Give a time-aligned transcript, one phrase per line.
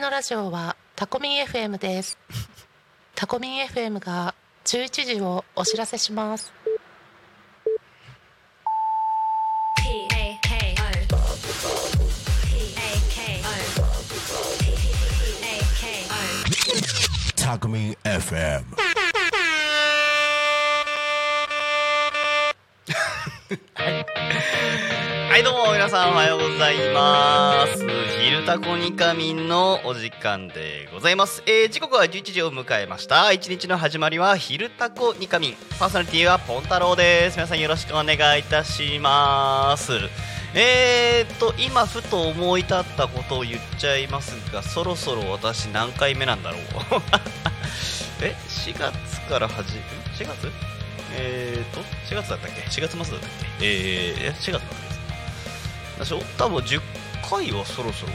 [0.00, 2.18] のラジオはタコミン FM です。
[3.14, 4.34] タコミン FM が
[4.64, 6.50] 11時をお知らせします。
[17.36, 18.89] タクミン FM
[25.90, 27.84] さんおはようございます。
[28.22, 33.32] 昼タコニカミンのお時間でございます、えー、時刻は11時を迎えました。
[33.32, 35.54] 一日の始まりは昼タコニカミン。
[35.78, 37.36] パーソナリティはポン太郎です。
[37.36, 39.92] 皆さんよろしくお願いいたします。
[40.54, 46.60] えーと今ふと思い立ったことを言っちゃいますがそろそろ私何回目なんだろう。
[48.22, 49.80] え4月から始め
[50.18, 50.50] 4月？
[51.14, 53.20] えーと4月だったっけ？4月末だったっ
[53.58, 53.66] け？
[53.66, 54.79] えー、4月だった？
[56.04, 56.80] 私多分10
[57.28, 58.12] 回はそろそろ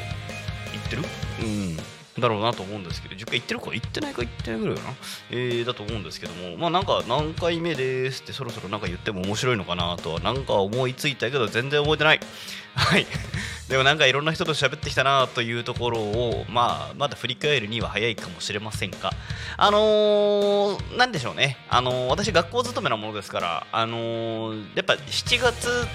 [0.73, 1.03] 行ってる？
[1.41, 1.77] うん。
[2.17, 4.93] だろうなと思うんですけど10回行ってるか行ってないか行ってないぐらいかな？
[5.31, 12.19] えー、だと思うんですけどもまあなんか何回目ですってそろそろなんか言っても面白いのかなとはなんか思いついたけど全然覚えてない。
[12.75, 13.05] はい。
[13.67, 19.11] でもなんかいろんな人と喋ってきたなというところをまあまだ振り返るには早いかもしれませんが
[19.57, 21.57] あのー、なんでしょうね。
[21.67, 25.85] あのー私学校勤めなものですからあのーやっぱ7月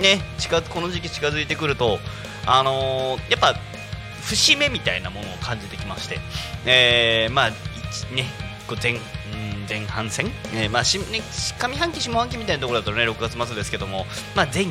[0.00, 1.98] ね近この時期近づいてくると
[2.46, 3.54] あのーやっぱ
[4.22, 6.18] 節目みたいなものを感じてきまして、
[6.66, 7.50] えー、まあ
[8.14, 8.26] ね
[8.82, 9.00] 前
[9.68, 11.20] 前半戦、えーまあしね、
[11.58, 14.68] 上半期、下半期みたいなところだとね6月末ですけども、まあ、前期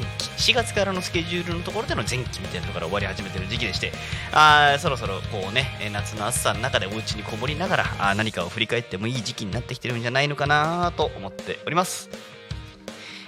[0.51, 3.91] 4月からのスケジュールのところでの前期みたいなところから終わり始めてる時期でして
[4.33, 12.36] あそろそろこうね夏の暑さの中でお家にこもりながらあ何かを振り返ってもいい時期になってきてるんじゃないのかなと思っております。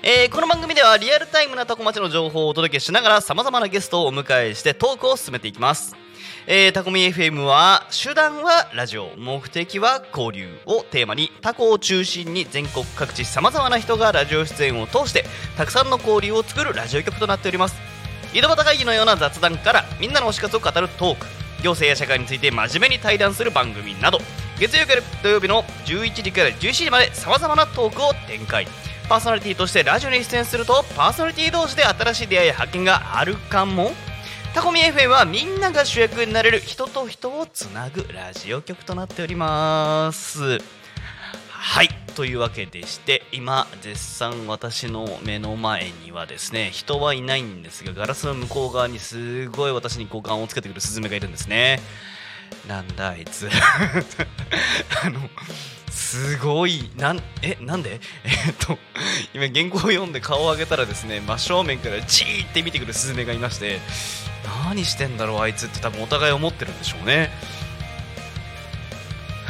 [0.01, 5.93] えーこの番組ではリアルタイムなタコ町の情報をお届けしながら様々なゲストをお迎えしてトークを進めていきます。
[6.47, 15.25] えータコミ FM は手段はラジオ目的は交流をテーマにタコを中心に全国各地様々な人がラジオ出演を通して
[15.57, 17.75] たくさんの交流を作るラジオ局となっております。
[18.33, 21.27] 井戸端会議のような雑談からみんなの推し活を語るトーク。
[21.61, 24.19] 行政や社会について真面目に対談する番組など。
[24.61, 28.65] 月曜から土曜日の11時から17時まで様々なトークを展開。
[29.09, 33.89] パーソナリティとしてラジオに出演するとパーソナリティ同士で新しい出会いや発見があるかも？
[34.53, 40.59] タコミ FM はみんなが主役になれる人と人をつなぐラジオ局となっております。
[41.49, 51.79] はいというわけでして今絶賛私の目の前にはですね人はいないんですがガラスの向こう側にすごい私に五感をつけてくるスズメがいるんですね。
[52.67, 53.49] なんだあいつ。
[55.03, 55.19] あの
[55.89, 56.89] すごい。
[56.97, 57.99] なんえなんで？
[58.23, 58.77] えっと
[59.33, 63.79] 今原稿を読んで顔を上げたらですね真正面からチーって見てくるスズメがいまして
[64.65, 67.31] 何してんだろうあいつって多分お互い思ってるんでしょうね。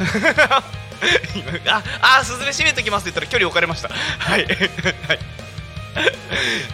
[1.66, 1.82] あ
[2.20, 3.88] あスズメ閉めときますって言ったら距離置かれました。
[3.88, 4.44] はい。
[5.08, 5.18] はい。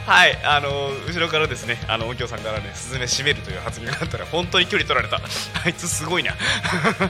[0.07, 5.21] はい、あの後ろからですね、あの音響さんからね、スズメ閉めるという発言があったら、本当に距離取られた。
[5.65, 6.35] あいつすごいな。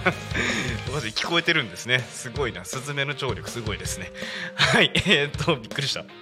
[0.93, 1.99] マジ聞こえてるんですね。
[2.11, 2.65] すごいな。
[2.65, 4.11] スズメの聴力すごいですね。
[4.55, 6.05] はい、えー、っと、びっくりした。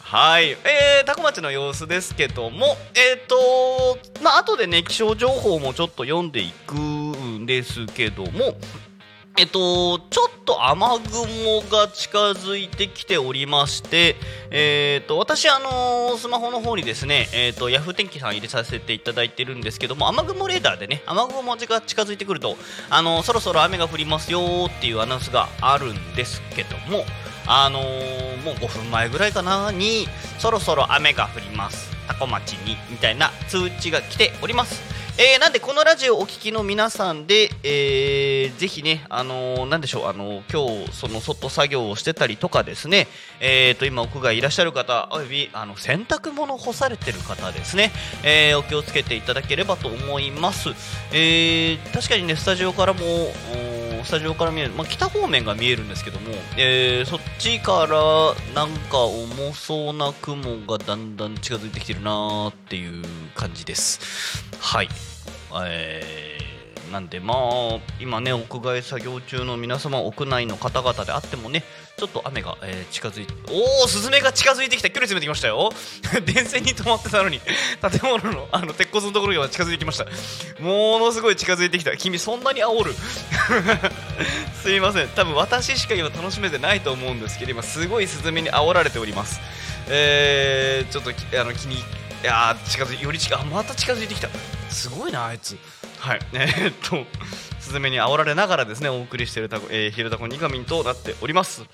[0.00, 8.56] はい、えー、タコ町の様子ですけども、えー、っと、まあ後でね、気象情報もちょっと読んでいくんですけども、
[9.36, 10.80] えっと、ちょっと雨
[11.10, 14.14] 雲が近づいてきておりまして、
[14.52, 22.56] えっと、私、あのスマホの方にですね、えっと、ヤフー天気さん入れさせていただいてるんですけども、雨雲レーダーでね、雨雲が近づいてくると、
[22.90, 27.04] あのそろそろ雨が降りますよっていうアナウンスがあるんですけども、
[27.48, 30.06] あのもう5分前ぐらいかなに、
[30.38, 31.90] そろそろ雨が降ります。
[32.06, 35.03] タコ町に、みたいな通知が来ております。
[35.16, 43.06] えー、なんでこのラジオをお聞きの皆さんで、えー、ぜひね、あのーなんでしょう、あのー今日その外作業をしてたりとかですね、
[43.38, 47.92] えー、と今屋外いらっしゃる方、およびあの洗濯物干されてる方ですね、
[48.24, 50.70] えーお気をつけていただければと思います。
[51.12, 63.02] えー確かにね、スタジオからも、おスタジオから見える、まあ、北方面が見えるんですけども、えーそっちからなんか重そうな雲がだんだん近づいてきてるなーっていう
[63.34, 64.44] 感じです。
[64.60, 64.88] はい。
[65.66, 66.53] えー
[66.94, 71.64] なんでまあ今ね屋外作業中の皆様屋内の方々であってもね
[71.96, 74.90] ちょっと雨が、えー近づいておおスズメが近づいてきた。
[74.90, 75.72] 距離詰めてきましたよ。
[76.24, 80.04] 電線に止まってたのに建物のあの鉄骨のところには近づいてきました。
[80.62, 81.96] ものすごい近づいてきた。
[81.96, 82.94] 君そんなに煽る？
[84.62, 85.08] すいません。
[85.08, 89.40] 多分私しか今楽しめてないと思うんですけど今すごいスズメに煽られております。
[89.88, 91.10] えー、ちょっと
[91.40, 91.82] あの気にい
[92.22, 94.28] やー近づいより近あまた近づいてきた。
[94.70, 95.56] すごいなあいつ。
[95.98, 97.04] はい、 えーっと、
[97.60, 101.64] スズメに煽られながらですね、お送りしているタコ、えー、ひるたこニカミンとなっております。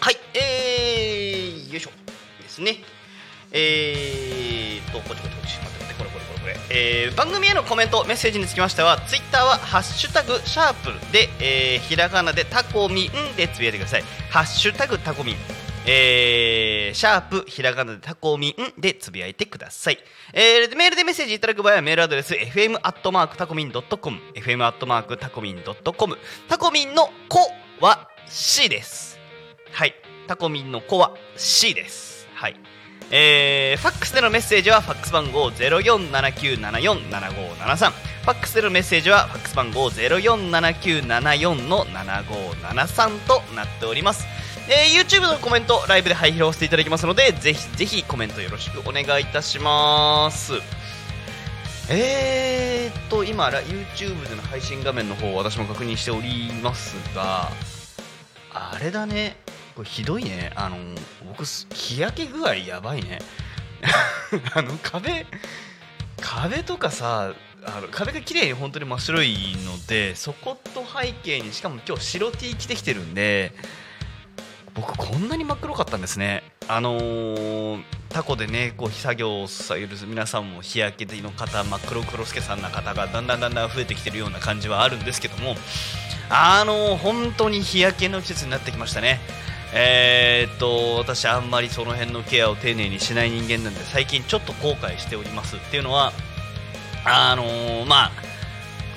[0.00, 1.90] はい、えー、よいしょ。
[2.42, 2.78] ですね。
[3.50, 6.56] えーっと、こっちこっちこっち、待って待って、これこれこれこれ。
[6.70, 14.04] えー、番組へのコメント、メッセージにつきましては、ツイッターは、ハッシュタグ、シャープで、えー、ひらがなでタコミンでつぶやいてください。
[14.30, 15.63] ハッシュタグ、タコミン。
[15.86, 19.98] えー、シャープひらがなでタコミンでつぶやいてください、
[20.32, 26.16] えー、メールでメッセージいただく場合はメールアドレス fm アットマークタコミンドットコム fm アットマークタコミンドットコム。
[26.48, 27.40] タコミンの子
[27.80, 29.18] は C です。
[29.72, 29.94] はい。
[30.26, 32.28] タコミンの子は C です。
[32.34, 32.56] はい。
[33.10, 44.26] えー、ファックスでのメッセージはファックス番号0479747573ファックスでのメッセージはファックス番号047974の7573となっております。
[44.68, 50.54] えー YouTube のコメントライブで配披露していただきますのでぜひぜひコメントよろしくお願いいたします。
[51.90, 57.50] えーっと今 YouTube での配信画面の方私も確認しておりますが
[58.52, 59.36] あれだね。
[59.76, 60.52] これひどいね。
[60.56, 60.76] あの
[61.28, 63.18] 僕日焼け具合やばいね。
[64.54, 65.26] あの壁
[66.20, 67.34] 壁とかさ
[67.66, 73.52] あの壁が綺麗に本当に真っ白いのでそこと背景にしかも今日白 T 着てきてるんで
[74.74, 76.42] 僕こんなに真っ黒かったんですね。
[76.66, 85.56] あのータコでねこう作業をされる皆さんも日焼けの方真っ黒黒助さんな方がだんだんだんだん増えてきてるような感じはあるんですけども
[86.30, 89.20] あのー本当に日焼けの季節になってきましたね。
[89.72, 96.12] えーっと私あんまりその辺のケアを丁寧にしない人間なんで最近ちょっと後悔しておりますっていうのは
[97.04, 98.12] あのまあ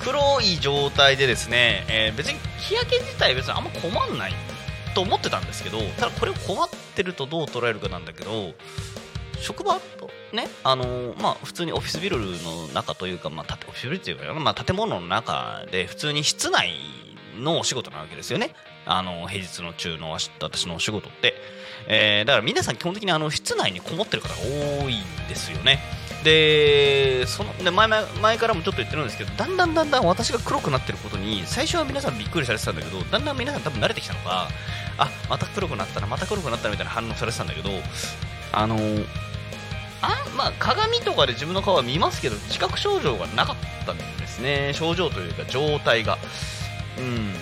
[0.00, 4.47] 黒い状態でですね、え別に日焼け自体別にあんま困んない。
[4.98, 8.52] と思ってたんですけどただこれを困ってるとどう捉えるかなんだけど
[9.38, 16.74] 職場とねあのまあ普通にオフィスビルの中というか、まあ、建オフィスビルっていうか、まあ、建物の中で普通に室内
[17.38, 18.50] のお仕事なわけですよね。
[18.86, 21.34] あの平日の中の私のお仕事って、
[21.86, 24.34] えだから皆さん基本的にあの室内にこもってる方が
[24.82, 25.78] 多いんですよね。
[26.24, 34.48] でそので前々前からもちょっと言ってるんですけどだんだんだんだん私が黒くなってることに最初は皆さんびっくりされてたんだけどだんだん皆さん多分慣れてきたのか
[34.98, 37.70] あまた黒くなったなまた黒くなったなみたいな反応されてたんだけど
[38.52, 38.76] あの
[40.02, 43.56] あまあ鏡とかで自分の顔は見ますけど自覚症状がなかっ
[43.86, 44.72] たんですね。
[44.74, 46.18] 症状というか状態が。
[46.98, 47.32] うん。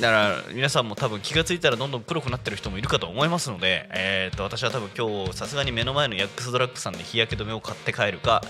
[0.00, 8.42] だから皆さんも多分気がついたらどんどん黒くなってる人もいるかと思いますので、えー、と私は多分今日さすがに目の前のヤックスドラッグさんで日焼け止めを買って帰るか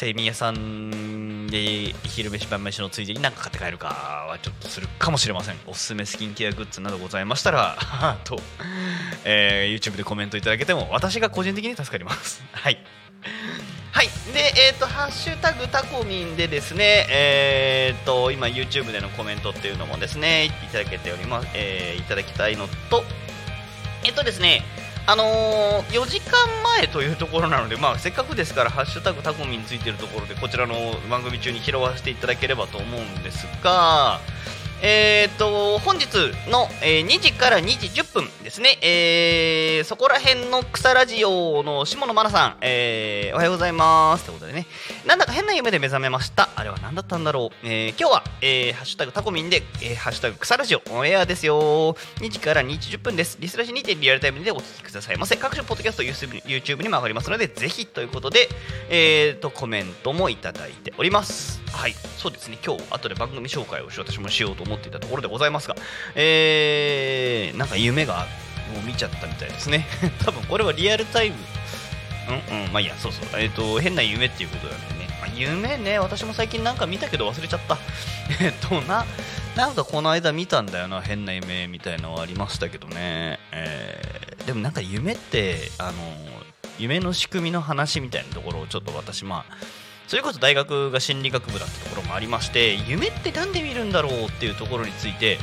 [0.00, 3.88] 精味屋さんで昼飯晩飯のついでに何か買って帰るか
[4.30, 5.56] はちょっとするかもしれません。
[5.66, 7.76] おすすめスキンケアグッズなどございましたら
[8.24, 8.40] と、
[9.26, 12.42] えー YouTube でコメントいただけても私が個人的に助かります。
[12.50, 12.78] はい。
[13.92, 23.04] はい、で、えっ、と、ハッシュタグタコミンでですね、えっ、と、今 YouTube でのコメントっていうのもですね、いただけております、えーいただきたいのと、
[24.04, 24.64] えっ、とですね、
[25.06, 26.38] あのー4時間
[26.78, 30.74] 前というところなので、まあ、せっかくですから、ハッシュタグタコミンついてるところで、こちらの
[31.10, 34.20] 番組中に拾わせていただければと思うんですが、
[34.82, 36.06] えー、と本日
[36.50, 44.66] の、えー2時から2時10分ですね、えーそこら辺の草ラジオの下野真奈さん、えーおはようございますということでね、
[45.06, 46.48] なんだか変な夢で目覚めました。
[46.56, 47.66] あれは何だったんだろう。
[47.66, 51.94] えー今日は、えーハッシュタグタコミンで、えーハッシュタグ草ラジオオンエアですよ。
[52.20, 53.36] 2時から2時10分です。
[53.38, 55.36] リスラジにてリアルタイムでお聞きくださいませ。
[55.36, 58.48] 各種ポッドキャスト、YouTube にも上がりますので、ぜひということで、
[58.88, 61.60] えーと、コメントもいただいております。
[61.72, 65.76] はい、そうですね、今日後で番組紹介をし私もしようと思っていたところでございますが、
[66.14, 68.26] えー、なんか夢が
[68.74, 69.86] もう見ちゃったみたいですね。
[70.24, 71.36] 多分これはリアルタイム。
[72.50, 73.40] うんうん、まあいいや、そうそう。
[73.40, 75.08] えっ、と、変な夢っていうことなんでね。
[75.20, 77.78] まあ、夢ね、私も最近なんか見たけど忘れちゃった。
[78.40, 79.04] えっと、な、
[79.56, 83.40] なんかこの間見たんだよな、変な夢みたいのはありましたけどね。
[83.50, 85.92] えーでもなんか夢って、あの、
[86.78, 89.56] 夢の仕組みの話みたいなところをちょっと私、まあ、
[90.10, 95.38] それこそ大学が心理学部だったところもありまして夢って何で見るんだろうっていうところについて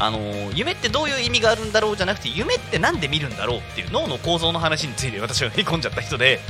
[0.00, 0.18] あの
[0.52, 6.40] 夢ってどういう意味があるんだろうじゃなくて夢って何で見るんだろうっていう脳の構造の話について私は振り込んじゃった人で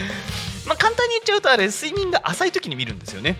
[0.68, 3.38] まあ簡単に言っちゃうとあれ睡眠が浅い時に見るんですよね。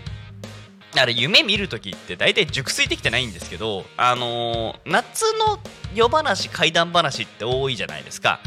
[0.95, 5.59] あれ夢見る時って大体熟睡できてないんですけどあの夏の
[5.93, 8.39] 夜話怪談話って多いじゃないですか。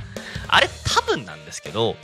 [0.49, 1.95] あれ多分なんですけど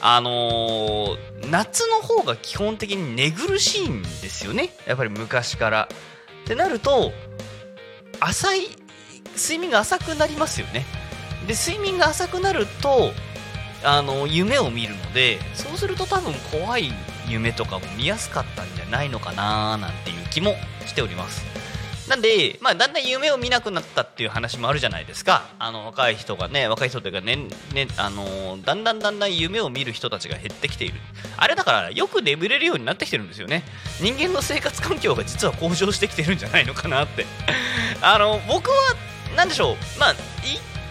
[0.00, 4.70] あのー夏の方が基本的に寝苦しいんですよね。
[4.86, 5.88] やっぱり昔から。
[6.44, 7.12] ってなると
[8.20, 8.68] 浅い
[9.34, 10.84] 睡眠が浅くなりますよね。
[11.46, 13.12] で睡眠が浅くなると
[13.82, 16.92] あの夢を見るのでそうすると多分怖い
[17.28, 20.54] 夢とかも見やすかったんじゃないのかななんていう気も
[20.86, 21.42] しております。
[22.08, 25.48] なんで、まあ、だんだん夢を見なくなったっていう話もあるじゃないですか。
[25.58, 27.36] あの若い人がね若い人というかね
[27.72, 30.94] ねあのだんだんだんだん夢を見る人たちが減ってきている。
[31.36, 33.64] あれだからよく眠れるようになってきてるんですよね。
[34.00, 37.24] 人間の生活環境が実は向上してきてるんじゃないのかなって。
[38.02, 38.76] あの僕は
[39.36, 39.76] 何でしょう。
[39.98, 40.14] まあ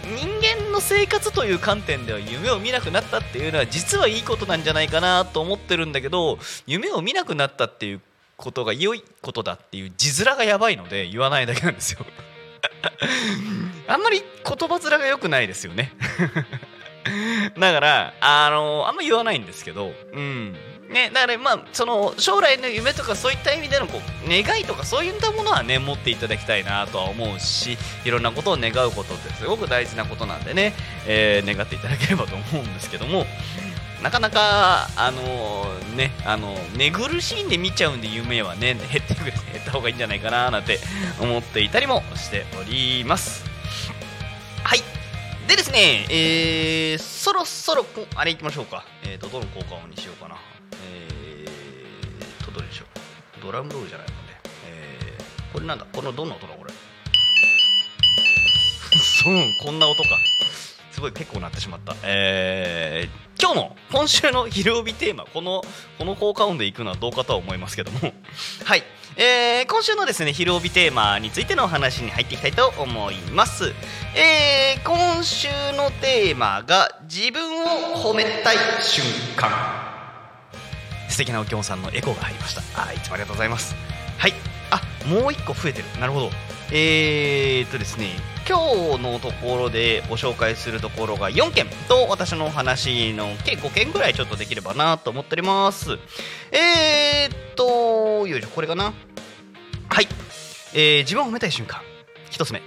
[0.04, 8.00] 人間の生活という観点では夢を見なくなったっていうのは実はいいことなんじゃないかなと思ってるんだけど夢を見なくなったっていう
[8.36, 12.04] ことが良いことだっていう字面がやばいので言わないだけなんですよ。
[13.86, 15.92] あんまり言葉面が良くないですよね。
[17.58, 20.56] だからあのあんま言わないんですけどうん。
[20.88, 30.74] ね、だからまあその将来の夢とかそういった意味でのこう願いとかそういったものはね持っていただきたいなとは思うしいろんなことを願うことってすごく大事なことなんでね、
[31.06, 33.26] えー願っていただければと思うんですけども。
[34.04, 35.64] なかなかあの
[35.96, 40.78] ねあの寝苦しいんで見ちゃうんで夢はね減ってくれ減った方がいいんじゃないかななんて
[41.22, 43.44] 思っていたりもしております
[44.62, 44.80] はい
[45.48, 48.82] でですね、えー、そろそろあれいきましょうか。
[49.04, 50.36] えーと、どの効果音にしようかな。
[50.72, 52.86] えーと、どれにしよ
[53.38, 53.42] う。
[53.42, 54.20] ドラムロールじゃないのね。
[54.66, 55.84] えー、これなんだ？
[55.92, 56.72] このどんな音だこれ？
[58.98, 60.08] そう、こんな音か。
[61.04, 61.94] ごい結構なってしまった。
[62.02, 65.62] えー、今日の、今週の昼帯テーマ、この、
[65.98, 68.12] この効果音でいくのはどうかとは思いますけども。
[68.64, 68.82] はい。
[69.16, 73.72] えー、今週のですね、昼帯テーマについてのお話に入っていきたいと思います。
[74.16, 79.04] えー、今週のテーマが自分を褒めたい瞬
[79.36, 79.94] 間
[81.08, 83.76] 素敵なおきょんさんのエコーが入りましたあいつもありがとうございます
[84.18, 84.32] はい
[84.70, 86.30] あもう一個増えてるなるほど
[86.72, 88.58] えー、っとですね今
[88.98, 95.92] 日のところでご紹介するところが4件と私のお話の計5件ぐらいちょっとできればなと思っております。
[96.52, 98.92] えー、っとよいしょこれかな。
[99.88, 100.08] はい、
[100.74, 101.80] えー、自分を褒めたい瞬間。
[102.30, 102.60] 一つ目。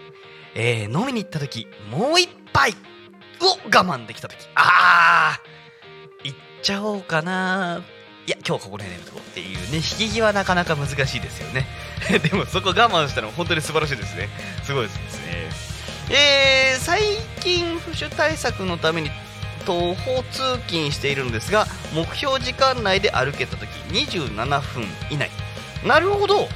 [0.55, 2.71] えー飲みに行った時もう一杯。
[2.71, 2.75] を
[3.65, 4.47] 我慢できた時。
[4.55, 7.83] あー行っちゃおうかな。
[8.25, 9.77] いや今日はここら辺でやめとこっていうね。
[9.77, 11.67] 引き際なかなか難しいですよね。
[12.23, 14.27] でもそこ我慢したのは本当に素晴らしいですね。
[14.63, 15.66] すごいですね。
[16.09, 17.01] えー最
[17.41, 19.09] 近不守対策のために
[19.65, 25.29] 徒歩通勤しているのですが目標時間内で歩けた時27分以内。
[25.85, 26.47] なるほど。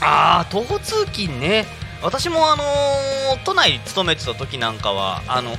[0.00, 1.66] あー徒歩通勤ね。
[2.02, 5.50] 私もあのー都内勤めてた時なんかはあの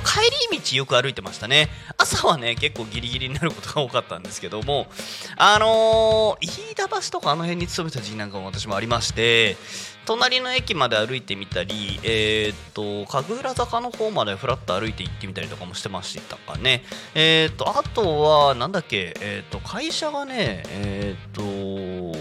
[0.50, 1.68] り道よく歩いてましたね。
[1.96, 4.88] 朝はね結構ギリギリになることが多かったんですけども
[5.36, 9.56] あのー飯田橋とかあの辺に勤めた時なんかも私もありまして
[10.04, 16.82] 隣の駅まで歩いてみたり、えーっと神楽坂の方までふらっと歩いて行ってみたりとかもしてましたかね。
[17.14, 22.18] えーとあとはなんだっけえーと会社がねえーっと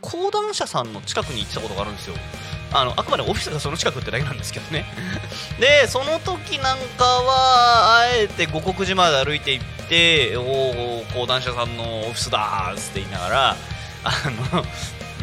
[0.00, 2.16] 講談社さんの近くに行ってたことがあるんですよ。
[2.72, 4.84] あのあくまでオフィスがその近くってだけなんですけどね。
[5.60, 13.56] でその時なんかはあえて五国寺まで歩いて行っておお講談社さんのオフィスだーつって言いながら
[14.02, 14.12] あ
[14.54, 14.64] の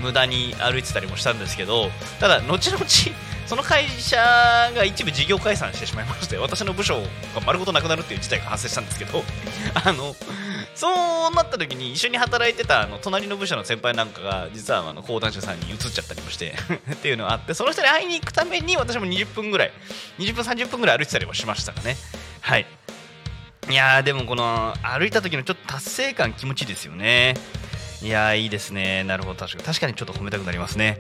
[0.02, 1.90] 無駄に歩いてたりもしたんですけど
[2.20, 2.86] ただ後々
[3.48, 4.18] その会社
[4.74, 9.24] が一部事業解散してしまいまして私の部署が丸ごとなくなるっていう事態が発生したんですけど
[9.76, 10.16] あの
[10.74, 10.90] そ
[11.30, 16.56] うなった時に一緒に働いてたあの隣の部署の先輩なんかが実はあの講談社さんに移っちゃったりもして
[16.94, 19.72] っていうのがあってその人に会いに行くために私も20分ぐらい
[20.20, 21.98] 20分30分ぐらい歩いてたりもしましたかね。
[22.40, 22.66] はい。
[23.70, 27.36] いやーでもこの歩いた時のちょっと達成感気持ちいいですよね。
[28.02, 29.04] いやいいですね。
[29.04, 29.40] なるほど。
[29.40, 31.00] 確か確かにちょっと褒めたくなりますね。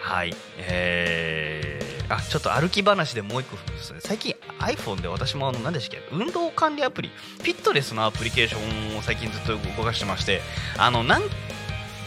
[0.00, 0.34] はい。
[0.58, 3.56] えー、あちょっと歩き話でもう一個
[4.00, 6.16] 最近 iPhone で私もあの何でしたっけ？
[6.16, 10.40] 運動管理アプリフィットネスのアプリケーションを最近ずっと動かしてまして
[10.76, 11.22] あのなん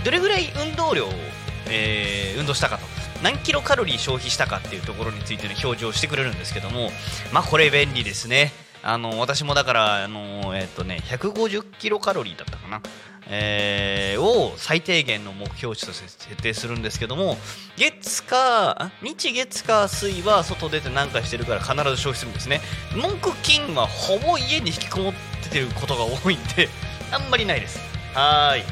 [0.03, 1.09] どれぐらい運動量を、
[1.69, 2.83] えー運動したかと。
[3.21, 6.89] 何キロカロリー消費したかっていうところについての表示をしてくれるんですけども
[7.31, 8.51] まあこれ便利ですね。
[8.85, 12.81] あの私もだからあのえっ、とね150キロカロリーだったかな。
[13.29, 17.37] えーを最低限の目標値として設定するんですけども
[17.77, 22.61] 月か日月か水は外出て何かしてるから必ず消費するんですね。
[22.95, 25.13] 木金はほぼ家に引きこもっ
[25.43, 26.69] ててることが多いんで
[27.11, 27.79] あんまりないです。
[28.13, 28.63] はい。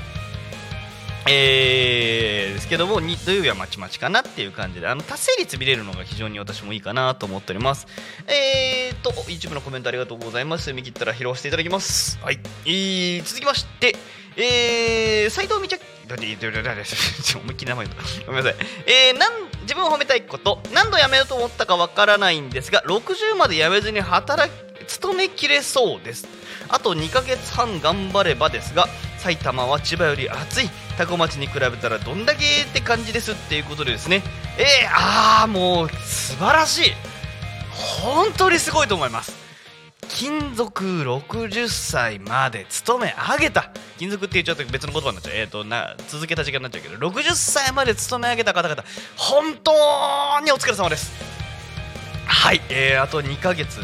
[1.27, 7.85] えー、ですけども土曜日はまちまちかなっていう感じであの達成率見れるのが非常に私もいいかなと思っております。
[8.27, 10.73] えーと YouTube のコメントありがとうございます。
[10.73, 12.19] 見切ったら拾わせていただきます。
[12.21, 13.95] はい、えー、続きまして
[14.37, 26.27] えー、斉藤美ちゃんだだだだだだちょ思いっきり名前言ったごめんなさいえー、なん自分を褒めたいこと何度辞めようと思ったかわからないんですが60まで辞めずに働き勤めきれそうです
[26.69, 34.23] あと2ヶ月半頑張ればですが埼玉は千葉より暑いタコ町に比べたらどんだけって感じですっていうことでですね
[34.57, 36.91] えー、ああもう素晴らしい
[37.71, 39.40] 本当にすごいと思います
[40.13, 43.71] 金属60歳まで勤め上げた。
[43.97, 47.07] 金属って言っちゃうと別の言葉になっちゃう、えー、とな続けた時間になっちゃうけど。
[47.09, 48.83] 60歳まで勤め上げた方々
[49.15, 49.71] 本当
[50.43, 51.11] にお疲れ様です。
[52.25, 53.79] はい、えー、あと2ヶ月。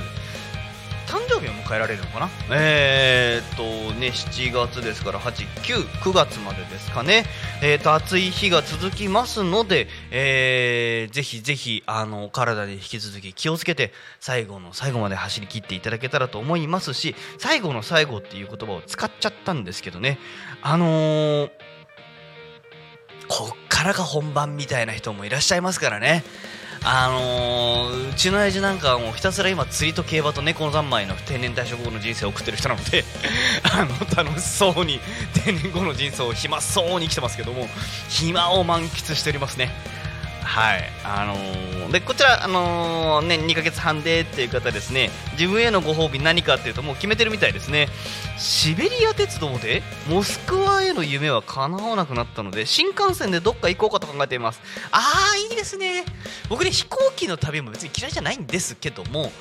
[1.08, 2.30] 誕生日を迎えられるのかな？
[2.52, 3.64] えー、っと
[3.98, 7.26] ね7月ですから899月までですかね。
[7.64, 20.20] えー、っと暑い日が続きますので、えー、ぜひぜひあの体で引き続き気をつけて最後の最後まで走り切っていただけたらと思いますし最後の最後っていう言葉を使っちゃったんですけどね。
[20.62, 21.50] あのー
[23.30, 26.24] こっからが本番みたいな人もいらっしゃいますからね。
[26.84, 33.04] あのーうちの親父なんかはもうひたすら今釣りと競馬と猫の三昧の定年退職後の人生を送ってる人なので
[33.64, 35.00] あの楽しそうに
[35.46, 37.70] 定年後の人生を暇そうに生きてますけども
[38.10, 39.72] 暇を満喫しておりますね。
[40.48, 40.90] はい。
[41.04, 47.88] あのーでこちら、あのーね、2ヶ月半でっていう方ですね自分へのご褒美何かっていうともう決めてるみたいですね。
[48.38, 54.62] シベリア鉄道でモスクワへの夢は叶わなくなったので新幹線でどっか行こうかと考えています。
[54.92, 55.00] あ
[55.34, 56.04] あいいですね。
[56.50, 59.32] 僕ね飛行機の旅も別に嫌いじゃないんですけども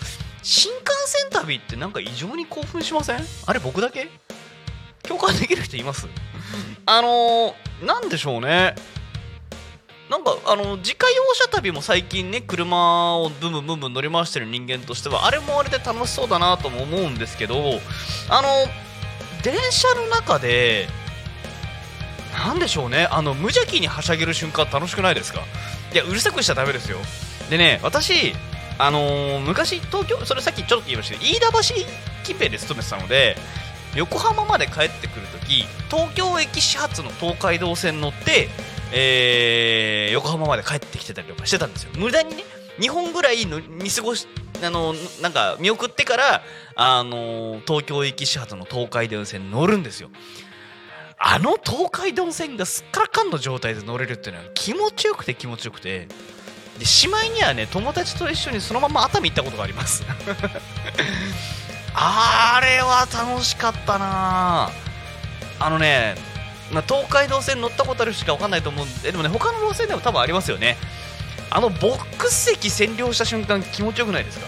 [0.43, 3.21] 新幹線旅ってなんか異常に興奮しません？
[3.47, 4.09] あれ僕だけ？
[5.03, 6.07] 共感できる人います？
[6.87, 8.77] あのー、なんでしょうね。
[10.11, 17.57] なんかあの自家用車旅も最近ね車をブンブンブンブン乗り回してる人間としてはあれもあれで楽しそうだなとも思うんですけど
[18.31, 18.49] あの
[19.43, 20.87] 電車の中で
[22.33, 23.09] なんでしょうね？
[23.11, 25.41] あの無邪気にはしゃげる瞬間楽しくないですか？
[25.93, 26.99] いやうるさくしちゃダメですよ。
[27.51, 28.35] でね私
[28.79, 31.63] あのー昔東京それさっきちょっと言いましたけど飯田橋
[32.25, 33.37] 近辺で勤めてたので
[33.95, 38.51] 横浜まで帰ってくるとき東京駅始発の東海道線乗って、
[38.93, 41.91] えー横浜まで帰ってきてたりとかしてたんですよ。
[41.97, 42.45] 無駄にね
[42.79, 44.27] 2本ぐらいの見過ごし
[44.63, 46.43] あのなんか見送ってから、
[46.75, 50.11] あの東京駅始発の東海道線乗るんですよ。
[51.19, 56.09] あの東海道線がすっからかんの状態で乗れるっていうのは気持ちよくて気持ちよくて。
[56.79, 60.05] でしまいにはね友達と一緒にそのまま熱海行ったことがあります。
[61.95, 64.71] あれは楽しかったな。
[65.59, 66.17] あのね、
[66.73, 70.77] まあ、東海道線乗ったことある人しか分かんないと思うんででもね他の路線でも多分ありますよね。
[71.51, 74.47] あのボックス席占領した瞬間気持ちよくないですか？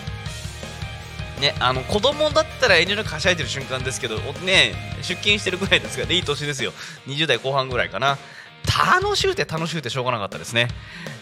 [1.40, 6.72] ね、あの子供だったら遠慮なくはしゃいでる瞬間ですけど、ね、出勤してるぐらいですが、でいい年ですよ、
[7.06, 8.18] 20代後半ぐらいかな、
[8.68, 10.68] 楽しゅうて楽しゅうてしょうがなかったですね、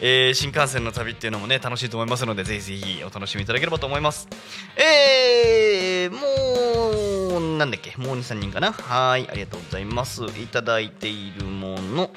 [0.01, 4.29] えー新幹線の旅っていうのもね楽しいと思いますので、ぜひぜひお楽しみいただければと思います。
[4.77, 10.25] えー、もう、なんだっけ、もう2、3人かな、はい、ありがとうございます。
[10.25, 12.11] いただいているもの、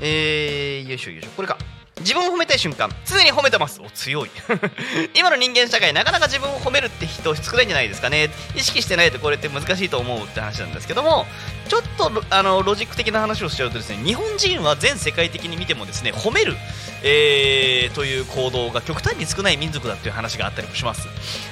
[0.00, 1.58] えー、よいしょよいしょ、これか。
[2.00, 3.80] 自分を褒めたい瞬間常に褒めてます。
[3.82, 4.30] お強い。
[5.14, 8.30] 今の人間社会なかなか自分を褒めるって人少ないんじゃないですかね。
[8.54, 11.26] 意識してないとこれって難しいと思うって話なんですけども
[11.68, 16.56] ちょっとロあのロジック的な話をしちゃうとですね日本人は全世界的に見てもですね褒める、
[17.02, 21.08] えーという行動が極端に少ない民族だっていう話があったりもします、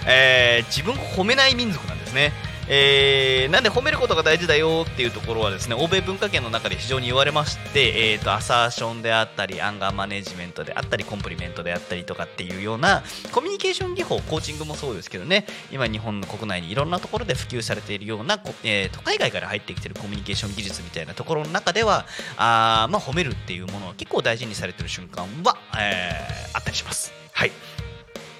[0.07, 2.33] えー自分を褒めない民族なんですね。
[2.69, 27.13] えーなんで褒めることが大事だよっていうところはですね欧米文化圏の中で非常に言われまして、えー、とアサーションであったりアンガーマネジメントであったりコンプリメントであったりとかっていうようなコミュニケーション技法コーチングもそうですけどね今日本の国内にいろんなところで普及されているような、えーと海外から入ってきてるコミュニケーション技術みたいなところの中ではあ、まあ、褒めるっていうものは結構大事にされてる瞬間は、えーあったりします。
[27.33, 27.53] はい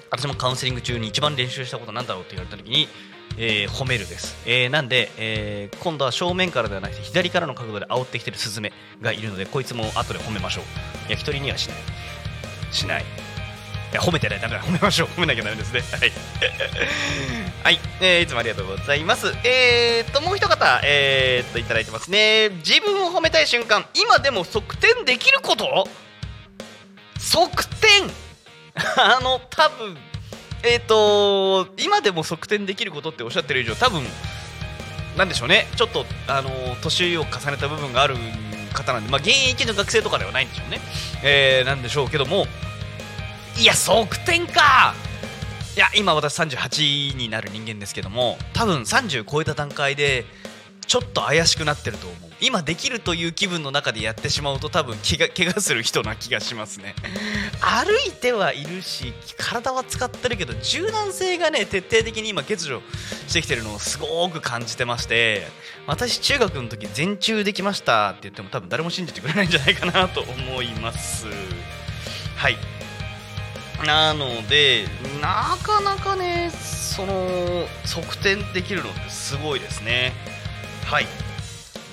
[0.09, 2.87] 私もカウンセリング中に一番練習したことなんだろうって言われた時に、
[3.37, 10.63] えー褒めるです、えーなんで、えー今度は正面からではなくて左からの角度で煽ってきてるスズメがいるのでこいつも後で褒めましょう。
[11.11, 11.77] 焼き鳥にはしない。
[12.71, 13.03] しない。
[13.03, 14.41] いや褒めてない。
[14.41, 14.61] ダメだ。
[14.61, 15.07] 褒めましょう。
[15.09, 15.81] 褒めなきゃダメですね。
[15.81, 16.11] はい。
[17.63, 19.27] はい、えーいつもありがとうございます。
[19.45, 22.49] えー、っともう一方えー、っといただいてますね。
[22.65, 25.87] 自分を褒めたい瞬間今でも側転できること？
[27.19, 27.87] 側転。
[28.97, 29.97] あの多分
[30.63, 34.03] えっ、と今でも側転できることっておっしゃってる以上多分
[35.17, 35.67] なんでしょうね。
[35.75, 36.49] ちょっとあの
[36.81, 38.15] 年を重ねた部分がある
[38.73, 40.79] 方なんで、まあ、現役の学生とかではないんでしょうね、
[41.23, 42.45] えーなんでしょうけども
[43.59, 44.93] いや側転か！
[45.75, 50.25] いや今私38になる人間ですけども多分30超えた段階で
[50.85, 52.26] ちょっと怪しくなってると思う。
[52.39, 56.95] 今できるという気分の中でやってしまうと多分気が怪我する人な気がしますね。
[57.59, 62.81] 歩いてはいるし体は使ってるけど柔軟性がね徹底的に今欠如
[63.27, 65.47] してきてるのをすごく感じてまして
[65.87, 71.25] 私中学の時全中できましたって言っても多分誰も信じてくれないんじゃないかなと思います。
[72.35, 72.57] はい。
[73.85, 74.85] なので
[75.21, 80.13] なかなかねその側転できるのってすごいですね。
[80.85, 81.26] はい。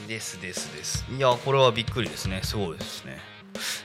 [0.06, 1.04] ですですです。
[1.16, 2.40] いやこれはびっくりですね。
[2.42, 3.18] すごいですね。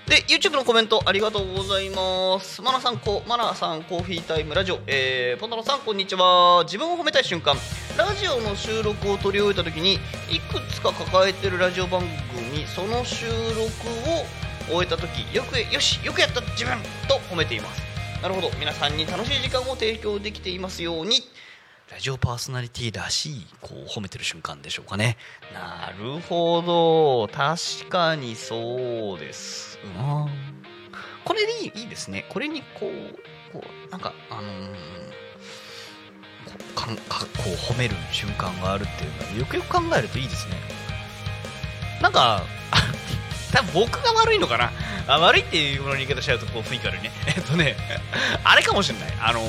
[0.08, 2.62] で YouTube のコメントありがとうございます。
[2.62, 6.64] マナさんこマナさんコーヒータイムラジオ、えー、ポンタロさんこんにちは。
[6.66, 7.56] 自分を褒めたい瞬間。
[7.98, 12.02] ラジオの収録を取り終えた時にいくつか抱えてるラジオ番
[12.36, 13.70] 組その収録
[14.72, 16.78] を終えた時よくよしよくやった自分
[17.08, 17.82] と褒めています。
[18.22, 18.50] なるほど。
[18.60, 21.24] 皆さんに楽しい時間を提供できていますように。
[21.92, 25.18] ラジオパーソナリティらしいこう褒めてる瞬間でしょうかね。
[25.54, 27.28] なるほど。
[27.36, 29.80] 確かにそうです。
[29.84, 30.28] うん。
[31.26, 32.26] これでいいいいですね。
[32.30, 32.90] これにこ
[33.52, 34.74] うこうなんかあのー
[36.46, 40.56] こうかんかこう褒める瞬間があるっていうのはよくよく考えるといいですね。
[42.02, 42.44] なんか
[43.52, 44.72] 多分僕が悪いのかな？
[45.08, 47.12] あ悪いっていうものの言い方しちゃうとこう雰囲気悪いね。
[47.26, 47.76] えっとね
[48.44, 49.14] あれかもしれない。
[49.22, 49.42] あの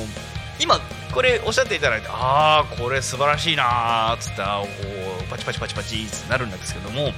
[0.61, 0.79] 今
[1.13, 4.67] これおっしゃっていただいてああこれ素晴らしいなーっつってあーこ
[5.25, 7.11] うパチパチパチパチってなるんですけども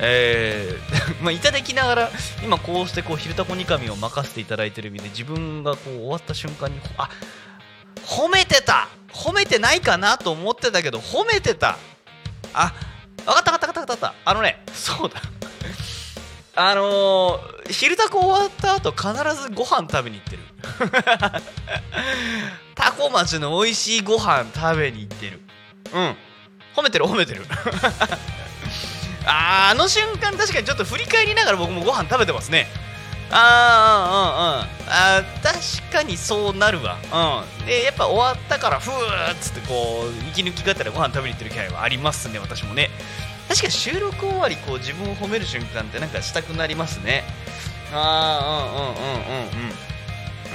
[0.00, 2.10] えー まあいただきながら
[2.44, 7.08] 今こうしてこう「昼タコニカミ」を任せていただいてる意味で自分がこう終わった瞬間にあ
[8.04, 11.78] 褒めてた褒めてないかなと思ってたけど褒めてた。
[12.52, 12.72] あ
[13.24, 14.30] 分かった分かった分かった分かった。
[14.30, 15.20] あのねそうだ。
[16.54, 20.42] あのー、昼タコ終わった後必ずご飯食べに行ってる。
[22.76, 25.40] タコ町の美味しいご飯食べに行ってる。
[25.92, 26.16] うん。
[26.76, 27.44] 褒めてる褒めてる。
[29.26, 32.68] あーあの瞬間確かにちょっと振り返りながら僕もご飯食べてますね。
[33.30, 36.96] あーうんうんうんあー確かにそうなるわ。
[37.58, 37.66] うん。
[37.66, 42.90] でやっぱ終わったからふーっつってこう息抜きがてらご飯食べに行ってる気配はありますね私もね。
[43.48, 47.24] 確かに収録終わりこう自分を褒める瞬間ってなんかしたくなりますね。
[47.92, 49.74] ああうんうんうんうんうん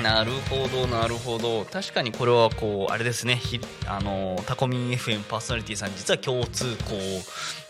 [0.03, 1.65] なるほどなるほど。
[1.65, 3.35] 確かにこれはこうあれですね。
[3.37, 6.91] ひあのタコミン FM パーソナリティさん実は共通項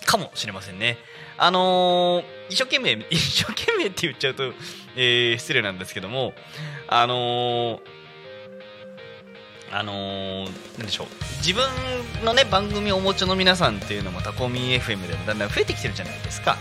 [0.06, 0.98] かもしれませんね。
[1.38, 4.54] あのー一生懸命 一生懸命って言っちゃうと、
[4.96, 6.34] えー失礼なんですけども
[6.88, 7.80] あのー
[9.74, 10.46] あのー
[10.78, 11.08] なんでしょう。
[11.38, 11.64] 自分
[12.26, 16.58] のね番組をお持ちの皆さんっていうのもタコミン FM でもだんだん増えてきてるじゃないですか。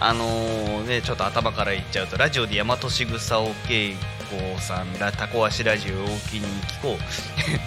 [0.00, 3.94] あのーねちょっと頭から言っちゃうとラジオで大和しぐさを稽
[4.34, 6.98] 古さんらタコ足ラジオをお気に聞こう。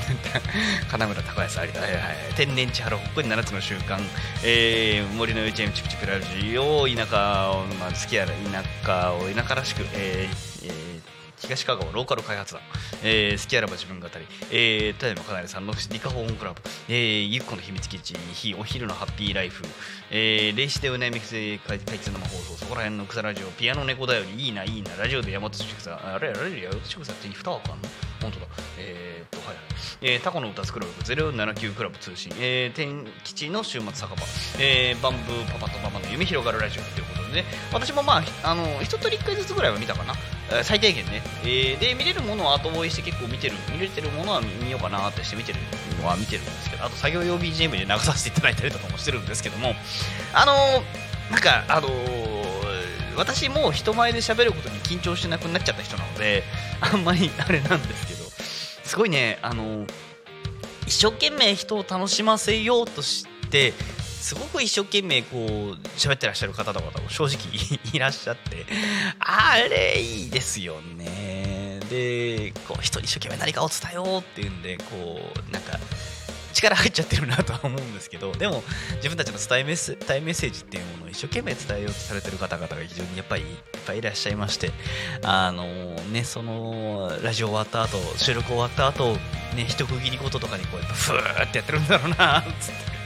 [0.89, 2.01] 金村高安ありだ、はいはい、
[2.35, 3.99] 天然千原ほっこり7つの習慣、
[4.43, 10.46] えー森の幼稚園チクチクラジオ田舎を、まあ、好きやら田舎を田舎らしく、えーえー
[11.39, 12.61] 東川ローカル開発団、
[13.03, 14.13] えー、好きあらば自分語り、
[14.51, 19.63] えー、田山かなりさんのリカホーンクラブ、えー、ゆっこの秘密基地、日お昼のハッピーライフ、
[20.09, 28.06] えー、霊視でうねみくせ開通生放送、そこら辺の草ラジオ、ピアノ猫だより、いいな、いいな、ラジオで山本宿さん、あれ、ラジオで山本祝さって2枠あんの？
[28.21, 28.47] 本当だ。
[28.77, 29.57] えー、っと、はい。
[30.01, 34.21] えー、タコの歌作ろう079クラブ通信、えー、天吉の週末酒場、
[34.59, 40.13] えー、バンブーパパとママの夢広がるラジオということでね、私もまあ、あの一通り1回ずつぐらいは見たかな、
[40.51, 45.59] えー最低限ね、えーで見れるものは後追いして結構見てる見れてるものは見ようかなってして見てる
[46.01, 49.73] のは見てるんですけどあと作業用 BGM で流させていただいたりとかもしてるんですけども。
[50.33, 52.36] あのーなんかあのー
[53.17, 56.43] 私もう人前で喋ることに緊張してなくなっちゃった人なので
[56.79, 58.27] あんまりあれなんですけど。
[58.87, 59.85] すごいねあの
[60.87, 65.41] 一生懸命人を楽しませようとしてすごく一生懸命こう
[65.97, 67.37] 喋ってらっしゃる方とかも正直
[67.93, 68.65] いらっしゃって
[69.19, 71.81] あれいいですよね。
[71.89, 75.77] でこう人に一生懸命何かを伝えようっていうんでこうなんか
[76.61, 78.63] 力入っちゃってるなとは思うんですけどでも
[78.97, 83.47] 自分たちの伝えメッセ伝えメッセージっていうものを一生懸命伝えようとされてる方々が非常にやっぱりいっ
[83.85, 84.71] ぱいいらっしゃいまして
[85.23, 85.65] あの
[86.11, 89.13] ねそのラジオ終わった後収録終わった後
[89.55, 92.97] ね一区切りこととかにこうやってふーってやってるんだろうなつって。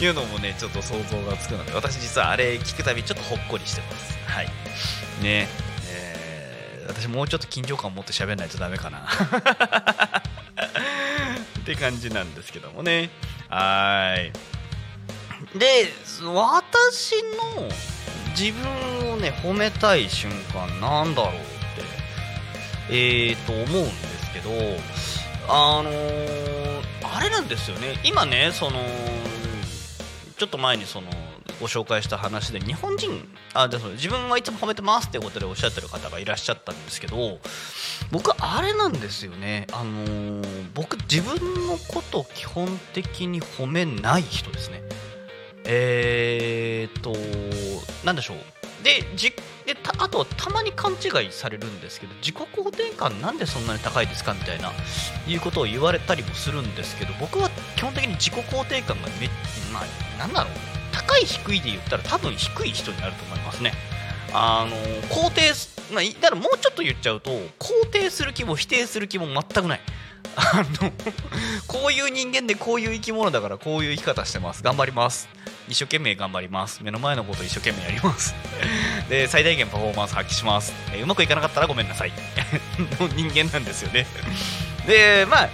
[0.00, 4.16] いうのもねちょっと想像がつくので私実はあれ聞くたびちょっとほっこりしてます。
[4.26, 4.46] はい。
[5.22, 5.48] ね。
[5.90, 6.18] えー
[6.88, 9.06] 私もうちょっと緊張感を持って喋らないとダメかな。
[11.68, 13.10] って感じなんですけどもね。
[13.50, 14.32] はい。
[15.58, 15.86] で
[16.24, 17.22] 私
[17.56, 17.68] の
[18.30, 21.36] 自分をね褒めたい瞬間なんだろうって
[22.90, 24.50] えーと思うんですけど
[25.48, 28.00] あのーあれなんですよね。
[28.04, 28.80] 今ねその
[30.38, 31.10] ちょっと前にその
[31.60, 37.38] ご紹介した話で日本人あでそう自分はいつも褒めてますってことでおっしゃってる方がいらっしゃったんですけど
[38.10, 39.66] 僕あれなんですよね。
[39.72, 44.82] あのー僕自分のこと基本的に褒めない人ですね。
[45.64, 47.14] えー、っと
[48.06, 48.36] なんでしょう。
[48.84, 49.32] でじ
[49.66, 54.72] であとたまに勘違いされるんですけど自己肯定感なんでそんなに高いですかみたいな
[55.26, 59.28] いうことを言われたりもするんですけど僕は基本的に自己肯定感がめ
[59.72, 60.77] まあなんだろう。
[61.18, 63.72] い低いで言ったら多分低い人になると思いますね。
[64.32, 64.76] あの
[65.08, 69.80] 肯定すまあだからもうちょっと言っちゃうと肯定する気も否定する気も全くない。
[70.36, 70.92] あの
[71.66, 74.62] こういう人間でこういう生き物だからこういう生き方してます。
[74.62, 75.28] 頑張ります。
[75.68, 76.82] 一生懸命頑張ります。
[76.82, 78.34] 目の前のこと一生懸命やります。
[79.08, 82.12] で最大限パフォーマンス発揮します、えうまくいかなかったらごめんなさい。
[83.00, 84.06] の 人間なんですよね。
[84.86, 85.48] でまあ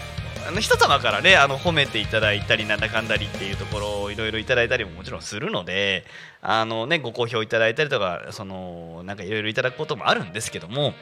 [0.46, 6.04] あの人様からねあの褒めていただいたりなんだかんだりっていうところをいろいろいただいたりももちろんするので
[6.42, 10.92] あのねご好評いただいたりとかそのなんかいろいろいただくこともあるんですけども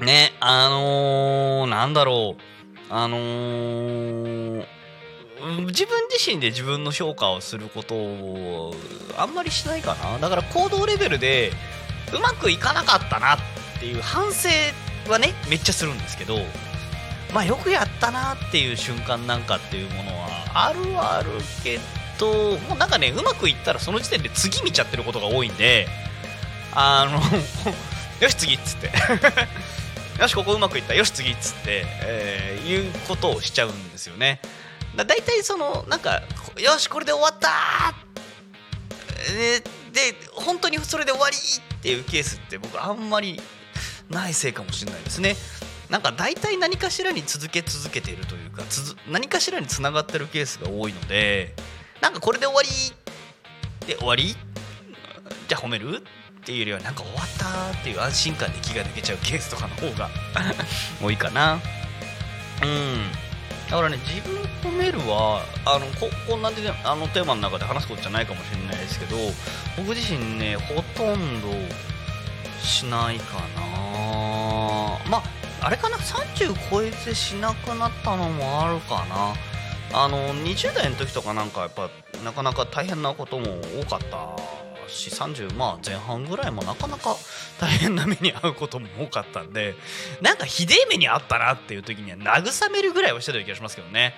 [0.00, 2.42] ねあのーなんだろう
[2.92, 4.64] あのー
[5.66, 8.74] 自分自身で自分の評価をすることを
[9.16, 10.18] あんまりしないかな。
[10.18, 11.50] だから行動レベルで
[12.12, 13.38] うまくいかなかったなっ
[13.80, 14.50] ていう反省
[15.10, 16.36] はねめっちゃするんですけど
[17.32, 21.30] まあよくやったなっていう瞬間なんかっていうものはあるはある
[21.62, 21.78] け
[22.18, 25.86] どもうなんかねうまくいったらその時点で次見ちゃってることが多いんで
[26.72, 27.20] あの
[28.20, 28.92] よし次っつって。
[30.20, 30.94] よしここうまくいった。
[30.94, 34.40] よし次っつって、えーいうことをしちゃうんですよね。
[34.94, 36.22] だ大体そのなんか
[36.58, 39.34] よしこれで終わったー。
[39.34, 43.40] でで本当にそれで終わりっていうケースって僕あんまり
[44.10, 45.36] ないせいかもしれないですね。
[45.90, 48.62] なんか大体何かしらに続け続けているというか
[49.10, 51.54] 何かしらにつながってるケースが多いので
[52.00, 52.68] なんかこれで終わり
[53.86, 54.36] で終わり？
[55.48, 55.96] じゃあ褒める？
[55.96, 57.36] っていうよりはなんか終わっ
[57.72, 60.08] たっていう安心感で気が抜けちゃうケースとかの方が
[61.02, 61.54] 多いかな。
[62.62, 63.10] うん。
[63.68, 69.16] だからね自分褒めるはあのここんなであのテーマの中で話すことじゃないかもしれないですけど
[69.76, 71.48] 僕自身ねほとんど
[72.62, 73.60] しないかな。
[75.08, 75.22] まあ
[75.62, 79.34] あれかな？30超えてしなくなったのもあるかな。
[79.92, 81.90] あの20代の時とかなんかやっぱ
[82.24, 83.46] なかなか大変なことも
[83.82, 84.36] 多かった
[84.88, 87.16] し30まあ前半ぐらいもなかなか
[87.60, 89.74] 大変な目に遭うことも多かったんで
[90.22, 94.14] なんかひでえ目に遭ったなっていう時には慰めるぐらいはしてた気がしますけどね。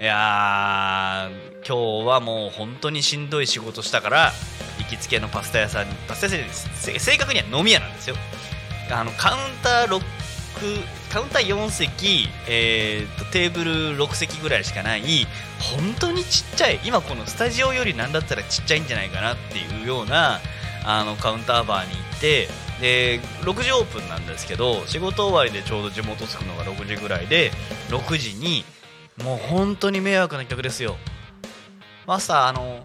[0.00, 1.30] いや
[1.64, 4.32] 今日はもう本当にしんどい仕事したから
[4.80, 8.16] 行きつけのパスタ屋さんにパスタ屋さんに正確には飲み屋なんですよ。
[8.90, 10.02] あのカウンター6
[11.12, 15.26] カウンター4席、えーとテーブル6席ぐらいしかない
[15.58, 16.80] 本当にちっちゃい。
[16.84, 20.40] 今このスタジオよりなんだったらちっちゃいんじゃないかなっていうような
[20.84, 22.48] あのカウンターバーに行って
[22.80, 27.52] で6時オープンなんですけど仕事終わりでちょうど地元着くのが6時ぐらいで
[27.90, 28.64] 6時に
[29.22, 30.96] もう本当に迷惑な客ですよ。
[32.06, 32.84] マスターあの、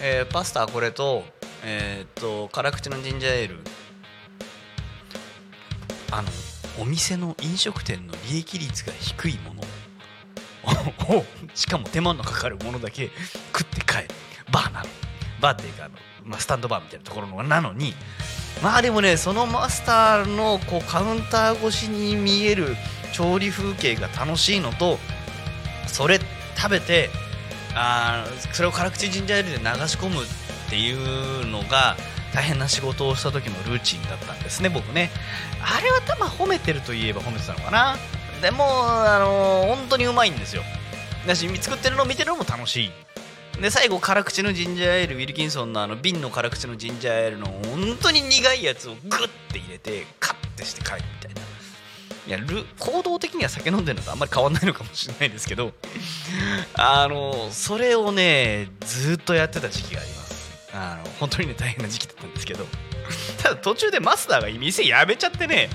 [0.00, 1.24] えーパスタこれと
[1.64, 3.60] えーっと辛口のジンジャーエール。
[6.10, 6.28] あの
[6.80, 9.62] お店の飲食店の利益率が低いもの。
[11.16, 13.10] をしかも手間のかかるものだけ
[13.56, 14.08] 食って帰る。
[14.50, 14.86] バーなの。
[15.40, 17.94] バーっていうかあの、まあ、スタンドバーみたいなところのなのに。
[18.62, 22.76] まあでもねそのマスターのこうカウンター越しに見える
[23.12, 24.98] 調理風景が楽しいのと
[25.86, 26.20] それ
[26.56, 27.10] 食べて
[27.74, 30.26] あそれを辛口ジンジャーエールで流し込むっ
[30.68, 31.96] ていうのが
[32.34, 35.10] 大変な仕事をした時のルーチンだったんですね僕ね。
[35.62, 37.96] あれは多分褒めてると言えば褒めてたのかな。
[38.42, 40.62] でもあのー本当にうまいんですよ。
[41.26, 42.90] だし作ってるのを見てるのも楽しい。
[43.60, 51.40] で最後辛口のジンジャーエールウィルキンソンのあの瓶の辛口のジンジャーエールの本当に苦いやつをグッて入れてカッてして帰るみたいな。
[52.28, 55.72] いやル行動的には酒飲んでるのとあんまり変わんないのかもしれないですけど。
[56.74, 60.27] あのそれをねずっとやってた時期があります。
[60.78, 62.66] あの本当にね大変な時期だったんですけど。
[63.42, 65.70] ただ途中でマスターが店辞めちゃってね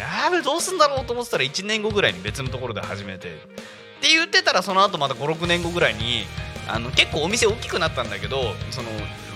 [0.00, 3.28] やべどうすんだろうと思ってたら1年後ぐらいに別のところで始めて。
[3.28, 6.26] って言ってたらその後また56年後ぐらいに
[6.68, 8.90] あの結構お店大きくなったんだけどその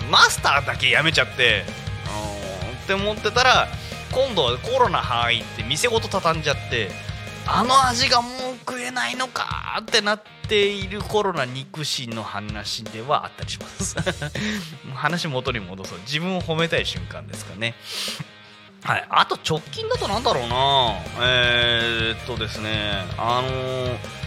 [0.09, 1.63] マスターだけ辞めちゃって
[2.05, 3.67] あーって思ってたら
[4.11, 6.91] 今度はコロナ入って店ごと畳んじゃって
[7.47, 13.95] あの味がもう食えないのかってなっている頃な肉親の話ではあったりします。
[14.93, 15.99] 話元に戻そう。
[15.99, 17.75] 自分を褒めたい瞬間ですかね。
[18.83, 19.05] はい。
[19.09, 20.95] あと直近だとなんだろうな。
[21.21, 23.05] えー、っとですね。
[23.17, 24.21] あのー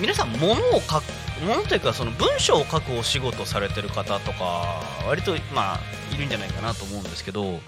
[0.00, 1.00] 皆さん物をか
[1.46, 5.80] ものというかその文章を書くお仕事されてる方とか割とまあ
[6.12, 7.60] いるんじゃないかなと思うんですけど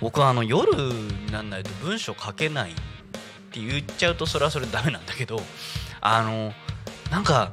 [0.00, 2.74] 僕はあの夜にならないと文章書けないっ
[3.50, 5.40] て言っちゃうとそれはそれダメなんだけど
[6.00, 6.52] あの
[7.14, 7.52] なんか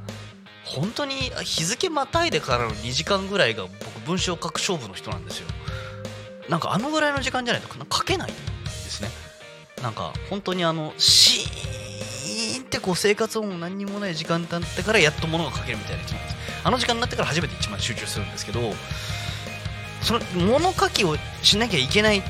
[0.65, 5.47] 本当に日付またいでからの2時間ぐらいが僕文章書く勝負の人なんですよ。
[6.50, 9.10] なんかあのぐらいの時間じゃないと書けないんですね。
[9.84, 18.60] なんか本当にあのシーンってこう生活音も何にもない時間経ってからやっと物が書けるみたいな人なんですあの時間になってから初めて一番集中するんですけど
[20.02, 22.24] その物書きをしなきゃいけない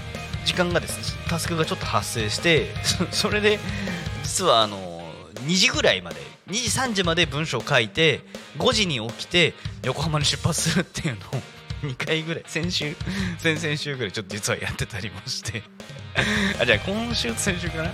[0.44, 3.60] 時間がですねタスクがちょっと発生してそそれで
[4.24, 4.81] 実はあの
[5.46, 6.18] 2時ぐらいまで
[6.50, 8.22] 2時3時まで文章を書いて
[8.58, 11.42] 5時に起きて横浜に出発するっていうのを
[11.84, 12.96] 2回ぐらい先週
[13.40, 15.64] 先々週ぐらいちょっと実はやってたりもして。
[16.60, 17.92] あじゃあ今週と先週かな？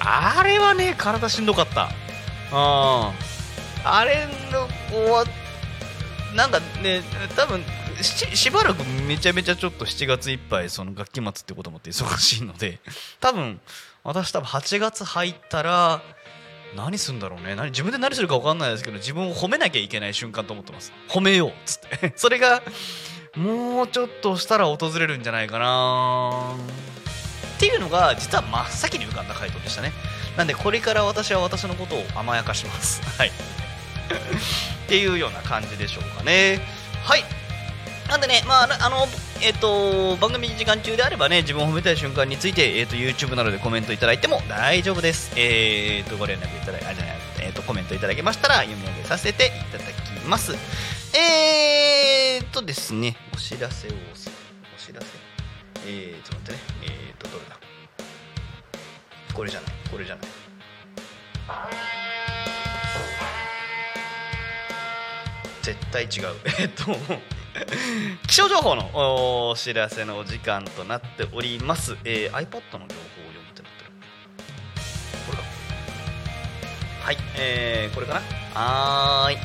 [0.00, 1.82] あれはね体しんどかった。
[1.82, 1.90] あ
[2.52, 3.12] あ
[3.84, 5.24] あれの終わ
[6.34, 7.02] なんかね
[7.36, 7.64] 多分
[8.00, 12.78] ししばらくめちゃめちゃちょっと7月いっぱいその学期末ってこともって忙しいので
[13.20, 13.60] 多分
[14.04, 16.00] 私多分8月入ったら
[16.76, 17.54] 何するんだろうね。
[17.54, 20.92] 何自分で何するか分かんないですけど自分を褒めなきゃいけない瞬間と思ってます。
[21.08, 22.12] 褒めようっつって。
[22.16, 22.62] それが
[23.36, 26.54] もうちょっとしたら訪れるんじゃないかな。
[27.56, 29.92] っていうのが実は真っ先に浮かんだ回答でしたね。
[30.36, 33.02] なんでこれから私は私のことを甘やかします。
[33.18, 33.28] はい。
[33.28, 33.32] っ
[34.88, 36.60] ていうような感じでしょうかね。
[37.04, 37.24] はい。
[38.08, 39.06] なんでね、まあ、あの、
[39.42, 45.30] えっ、と、番組時間中であればね、自分を褒めたい瞬間について、えっ、と、YouTube などでコメントいただいても大丈夫です。
[45.36, 49.90] えっ、と、ご連絡いただいあ、じゃない、えっ、と、コメントいただけましたら、読み上げさせていただき
[50.26, 50.54] ます。
[51.16, 53.94] えーとですね、お知らせを、お
[54.80, 55.06] 知らせ
[55.86, 57.56] えー、ちょっと待ってね、えーと、どれだ？
[59.34, 60.24] これじゃない、これじゃない。
[65.62, 66.36] 絶対違う。
[66.58, 66.96] えっと、
[68.26, 71.96] 気象情報のお知らせのお時間となっております。
[72.04, 72.80] えー iPad の情報を
[73.28, 73.90] 読むってなってる。
[75.26, 75.44] これか。
[77.04, 78.60] はい、えー、これかな。
[78.60, 79.38] はーい。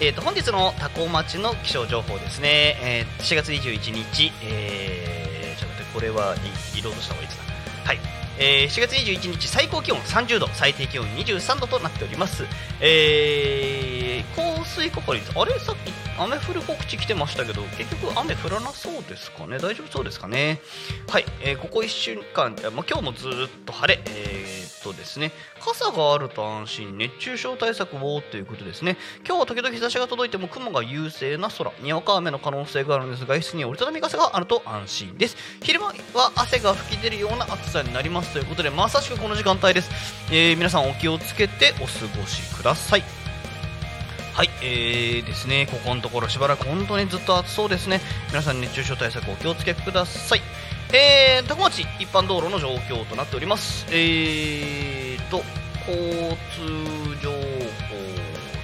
[0.00, 6.42] えー、と本日のタコ町の気象情報ですね、えー4月21日、えー、ちょっと待って、これはリ
[6.76, 7.44] リロードした方がいいですか。
[7.84, 7.98] はい、
[8.38, 12.44] えー4月21日、最高気温30度、最低気温23度となっております。
[12.80, 20.60] えー、降水確率、あれ、さっき雨降る告知来てましたけど、結局雨降らなそうですかね、大丈夫そうですかね？
[21.08, 23.32] はい、えーここ1週間、まあ、今日もずっ
[23.64, 28.96] と晴れ、えーっとですね、傘があると安心、熱中症対策をということですね。
[29.26, 35.36] 今日は時々日差しが届いても雲が優勢な空、にわか雨の可能性があるんですが、外出に折りたたみ傘があると安心です。
[35.62, 39.90] 昼間は汗が吹き出るような暑さになりますということで、まさしくこの時間帯です。
[40.30, 43.23] えー皆さんお気をつけてお過ごしください。
[44.34, 48.00] はい、えーですね、ここのところしばらく本当にずっと暑そうですね。
[48.30, 50.42] 皆さん熱中症対策お気をつけください。
[50.92, 53.86] えー、高町一般道路の状況となっております。
[53.90, 55.36] えーと、
[55.88, 57.38] 交通情報、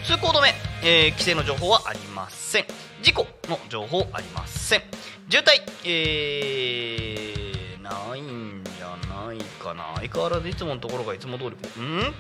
[0.05, 2.65] 通行止め、えー規制の情報はありません。
[3.01, 4.83] 事故の情報ありません。
[5.31, 5.53] 渋滞、
[5.85, 9.95] えー、ないんじゃないかな。
[9.99, 12.13] 相変わらずいつものところがいつも通り、ん？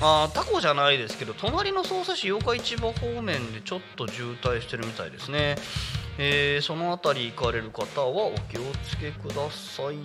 [0.00, 5.56] あタコじゃないですけど隣の匝瑳市八日市場方面でちょっと渋滞してるみたいですね、
[6.18, 9.96] えーその辺り行かれる方はお気をつけください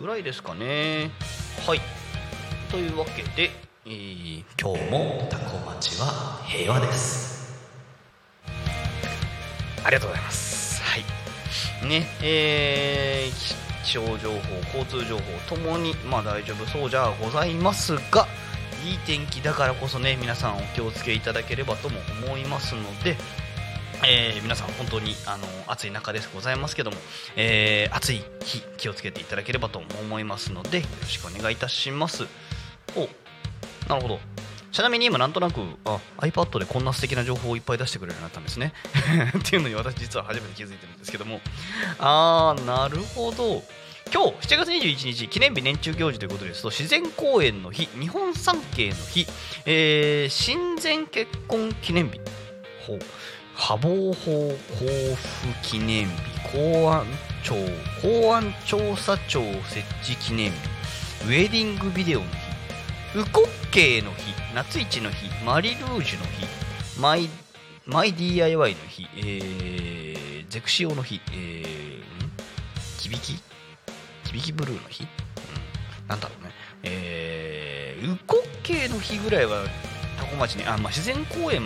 [0.00, 1.10] ぐらいですかね。
[1.66, 1.80] はい。
[2.70, 3.50] というわけで、
[3.84, 7.58] えー今日もタコ町は平和です。
[9.84, 10.82] ありがとうございます。
[10.82, 11.04] はい。
[11.86, 18.26] ねえー気象情報交通情報ともにまあ大丈夫そうじゃございますが
[18.84, 23.16] いい天気だからこそね皆さんお気をつけいただければとも思いますので、
[24.06, 26.96] えー皆さん本当にあの暑い中ですございますけども、
[27.36, 32.24] えー暑い日気をつけていただければと思いますのでよろしくお願いいたします。
[32.96, 33.08] お
[33.88, 34.20] なるほど。
[34.70, 38.72] ちなみに今なんとなくあ iPad でこんな素敵な情報をいっぱい出してくれるようになったんですね。
[39.38, 41.40] っていうのに私実は初めて気づいてるんですけども。
[41.98, 43.64] あーなるほど。
[44.10, 49.26] 今日7月21日記念日年中行事ということですと自然公園の日日本三景の日、
[49.66, 52.18] えー親善結婚記念日
[52.86, 52.98] ほ
[53.54, 55.18] 波防法交付
[55.62, 56.12] 記念日
[56.52, 57.04] 公安
[57.42, 57.54] 庁
[58.00, 60.56] 公安調査庁設置記念日
[61.26, 66.46] ウェディングビデオの日ウコッケーの日夏市の日マリルージュの日
[67.00, 67.28] マイ
[67.84, 71.98] マイ DIY の日、えー、ゼクシオの日、えー、
[73.16, 73.20] ん？
[73.20, 73.47] キ？
[74.32, 76.50] ビキキビキブルーの日、うん、なんだろうね。
[76.82, 79.64] えー、ウコッケの日ぐらいは
[80.18, 81.62] タ多古町にあ、まあ、自然公園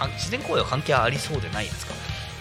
[0.00, 1.92] あ自然公園は関係ありそうでないですか。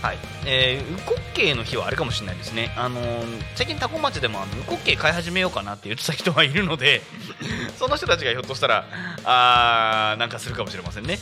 [0.01, 0.17] はい。
[0.47, 7.03] えー、ウコッケイの日はあれかもしれないですね、あのー最近、多古町でもあのウコッケ買い始めようかなって言ってた人がいるので、
[7.77, 8.85] その人たちがひょっとしたら、
[9.23, 11.19] あーなんかするかもしれませんね。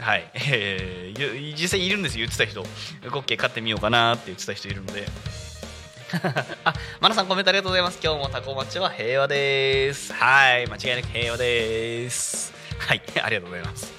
[0.00, 2.62] はい、えー実際いるんですよ、言ってた人、
[3.04, 5.06] ウコッケイ買ってみようかなって言ってた人いるので。
[6.64, 7.98] あ、マナさんコメントありがとうございます。
[8.02, 10.12] 今日もタコ町は平和です。
[10.12, 12.52] はい、間違いなく平和です。
[12.78, 13.92] はい、 ありがとうございます。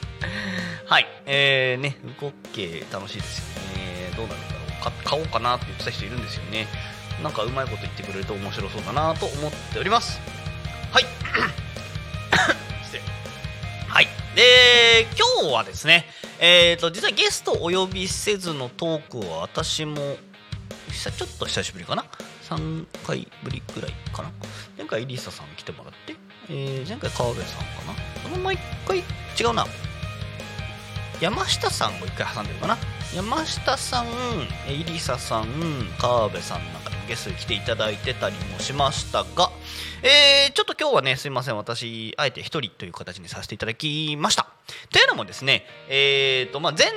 [0.86, 4.12] はい、えー、ね、ウコッケ楽しいですよね。
[4.16, 4.84] どうなるんだろう。
[4.84, 6.68] か買おうかなって言ってた人いるんですよね。
[7.22, 10.22] なんかうまいこと言ってくれると面白そうだなと思っております。
[10.94, 11.04] はい。
[12.86, 13.02] 失礼。
[13.90, 14.08] はい。
[14.34, 15.08] で、
[15.42, 16.06] 今日はですね、
[16.40, 20.16] えーと、実はゲストお呼びせずのトークは私も、
[21.12, 22.06] 久ちょっと久しぶりかな
[22.50, 24.32] ？3回ぶりくらいかな。
[24.78, 26.16] 前回リサさん来てもらって、
[26.50, 27.94] えー前回川辺さんかな？
[28.24, 29.04] その前一回違
[29.52, 29.66] うな。
[31.20, 32.78] 山下さんを一回挟んでるかな？
[33.16, 34.06] 山下さん、
[34.70, 35.46] イリサさん、
[35.98, 39.50] 川辺さんなんかでゲストに来ていただいてたりもしましたが、
[40.04, 44.48] えーちょっと今日はね、すいません、私、あえて一人という形にさせていただきました。
[44.92, 46.92] というのもですね、えーと、まあ、前、ん？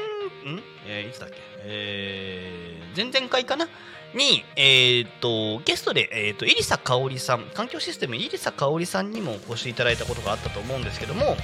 [0.86, 1.36] えーいつだっけ？
[1.62, 3.68] えー前々回かな？
[4.14, 11.36] に、えー、とゲストで、えー、とイリサ香織さん環境システムイリサ香織さんにもお越しいただいたことがあったと思うんですけども、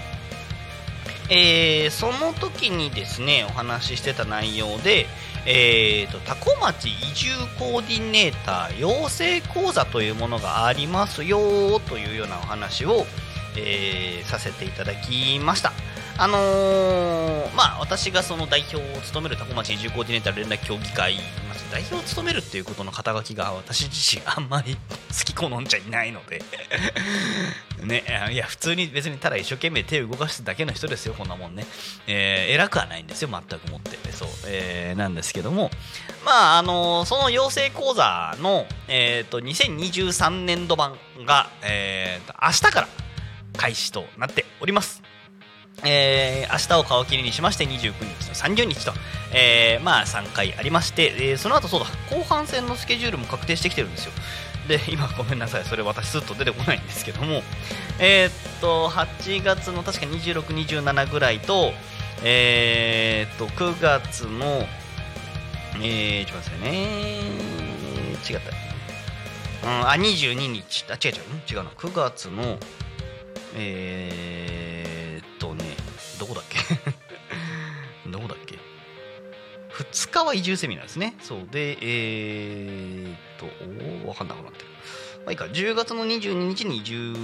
[1.31, 5.07] えーその時にですねお話ししてた内容で、
[5.47, 13.07] えー、と多古町移住コーディネーター養成講座というものがありますよというようなお話を、
[13.57, 15.73] えーさせていただきました。
[16.19, 21.21] あのーまあ、私がその代表を務める多古町移住コーディネーター連絡協議会、ま
[21.53, 24.81] あ代表を務めるっていうことの肩書きが私自身あんまり好
[25.25, 26.43] き好んじゃいないので。
[27.83, 31.67] ね、いや普通に別にただ一生懸命手を動かすだけの人ですよこんなもんね、
[32.07, 33.99] えー偉くはないんですよ全くもって。
[34.13, 35.71] そう、えーなんですけども。
[36.25, 40.97] まああのその養成講座の、えー、と2023年度版
[41.27, 42.89] が、えーと明日から
[43.57, 45.03] 開始となっております。
[45.85, 48.93] えー明日を皮切りにしまして29日と30日と、
[49.35, 51.87] えーまあ3回ありまして、えーその後そうだ。
[52.11, 54.13] 後半戦のスケジュールも確定してきてるんですよ。
[54.69, 55.65] で今ごめんなさい。
[55.65, 57.43] それ私スッと出てこないんですけども。
[57.99, 61.73] えーっと8月の確か2627ぐらいと
[62.25, 64.67] えーっと9月の
[65.79, 67.21] えー、ちょっと待ってくださいね。
[68.31, 69.69] 違った。
[69.69, 70.87] うん、あ22日。
[70.89, 71.21] あ違う違う。
[71.51, 71.71] 違うな。
[71.71, 72.59] 9月の
[73.57, 75.65] えー、っとね
[76.19, 76.59] どこだっけ？
[78.11, 78.57] どこだっけ
[79.83, 81.15] ？2日は移住セミナーですね。
[81.21, 81.47] そう。
[81.51, 84.67] でえー、っとおーわかんなくなってる。
[85.25, 85.45] まあいいか。
[85.47, 87.15] 10月の22日に移住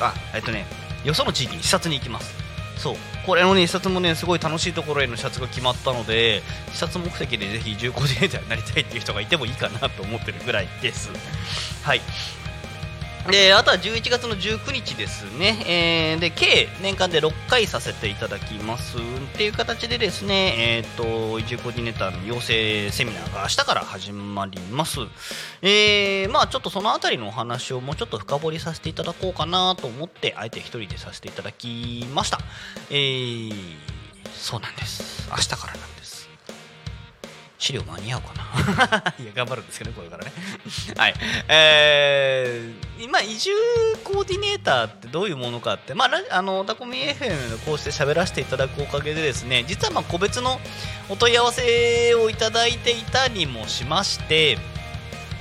[0.00, 0.66] あえっとね
[1.04, 2.34] よその地域に視察に行きます。
[2.78, 2.96] そう。
[3.24, 11.10] これのね視察もねすごい楽しいところへの視察が決まったので視察目的でぜひ移住コーディネーターになりたいっていう人がいてもいいかなと思ってるぐらいです。
[11.82, 12.00] はい。
[13.30, 18.96] であとは11月の19日ですね、えーで計年間で6回させていただきます。
[18.98, 19.00] っ
[19.36, 25.00] ていう形でですね、えー、と移住コーディネーターの養成セミナーが明日から始まります、
[25.62, 32.40] えーまあ、ちょっとそのあたりのお話をもうちょっと深掘りさせていただこうかなと思ってあえて一人でさせていただきました、
[32.90, 33.96] えー
[34.36, 35.28] そうなんです。
[35.30, 35.72] 明日から
[37.58, 39.14] 資料間に合うかな？
[39.18, 40.32] いや頑張るんですけどねこれからね。
[40.96, 41.14] はい。
[41.48, 43.50] えー、今移住
[44.04, 50.60] コーディネーターってどういうものかってまあラあのタコミ FM でこうして喋らせていただくおかげでですね実はまあ個別の
[51.08, 54.58] お問い合わせをいただいていたりもしまして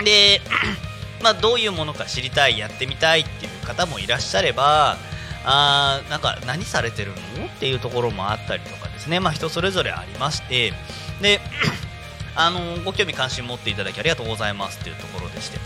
[0.04, 0.42] で
[1.22, 4.98] まあどういうものか知りたいやってみたいっていう方もいらっしゃれば
[5.44, 7.46] あーなんか何されてるの？
[7.46, 9.20] っていうところもあったりとかですね。
[9.20, 10.74] まあ人それぞれありまして
[11.22, 11.40] で
[12.36, 15.60] あのご興味関心持っていただきありがとうございますっていうところでして。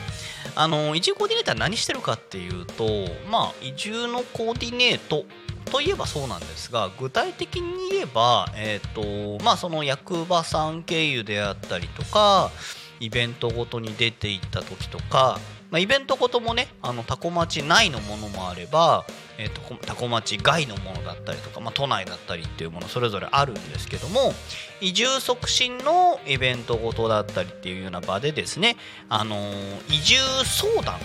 [0.55, 2.83] あの移住コーディネーター何してるかっていうと
[3.29, 5.23] まあ移住のコーディネート
[5.71, 12.51] といえばそうなんですが具体的に言えば、えーとまあ、その役場さん経由であったりとか
[12.99, 15.39] イベントごとに出ていった時とか、
[15.71, 19.05] まあ、イベントごともねあのタコ町内のものもあれば、
[19.41, 24.33] えー、とこタコ町外のものだったりとか、まあ、都内だったりっていうものそれぞれあるんですけども
[24.81, 28.75] 移住促進のイベントごとだったりっていうような場でですね、
[29.07, 30.15] あのー移住
[30.45, 30.99] 相談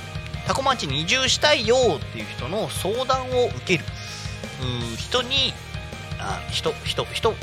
[0.46, 3.84] タコ町に移住したいよっていう人の相談を受ける
[4.98, 5.54] 人に
[6.18, 7.34] あ人人人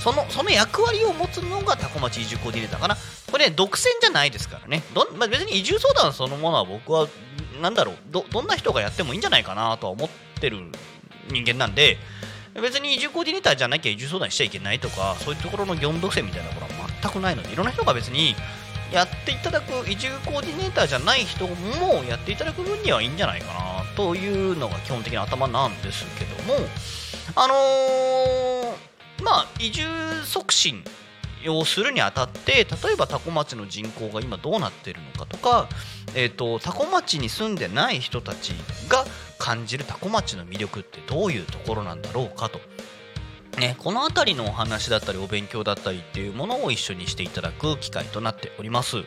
[0.00, 2.96] そのその役割を持つのがタコ町移住コーディネーターかな。
[3.30, 4.82] これ、ね、独占じゃないですからね。
[4.94, 7.08] ど、まあ、別に移住相談そのものは僕は
[7.60, 10.58] なんだろうどどんな人がやってもいいんじゃないかなとは思っててる
[11.30, 11.98] 人間なんで
[12.54, 18.34] 別に移住コーディネーターじゃなきゃ移住相談しちゃいけないとかそういうところの業務属性みたいなところは全くないのでいろんな人が別に
[18.92, 26.54] やっていただく移住コーディネーターじゃない人もやっていただく分にはいいんじゃないかなというのが基本的な頭なんですけども
[27.36, 28.88] あのー
[29.22, 29.82] まあ移住
[30.24, 30.82] 促進
[31.48, 35.68] をするにあたって例えば多古町の人口が今どうなっているのかとか、
[36.14, 38.52] えー、と多古町に住んでない人たち
[38.88, 39.04] が
[39.38, 42.60] 感じる多古町の魅力ってどういうところなんだろうかと。
[43.58, 48.98] ね、この辺りのお話だったりお勉強だったりっていうものを一緒にしていただく機会となっております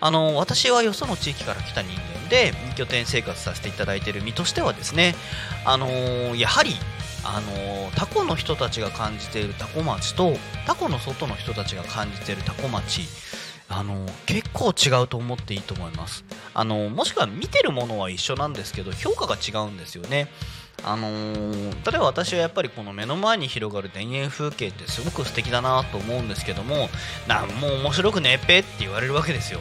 [0.00, 5.14] あの私はよその地域から来た人間で拠点生活させていただいている身としてはですね
[5.66, 5.86] あの
[6.34, 6.70] やはり
[7.24, 10.32] あのタコの人たちが感じているタコ町と
[10.66, 13.02] タコの外の人たちが感じているタコ町
[13.70, 16.24] あの結構違うと思っていいと思います。
[16.54, 20.28] あのもしくは見てるものは一緒なんですけど評価が違うんですよね。
[20.84, 26.88] あのー例えば私はやっぱりこの目の前に広がる田園風景ってすごく素敵だなと思うんですけども
[27.28, 29.60] なんもう面白くねえっぺって言われるわけですよ。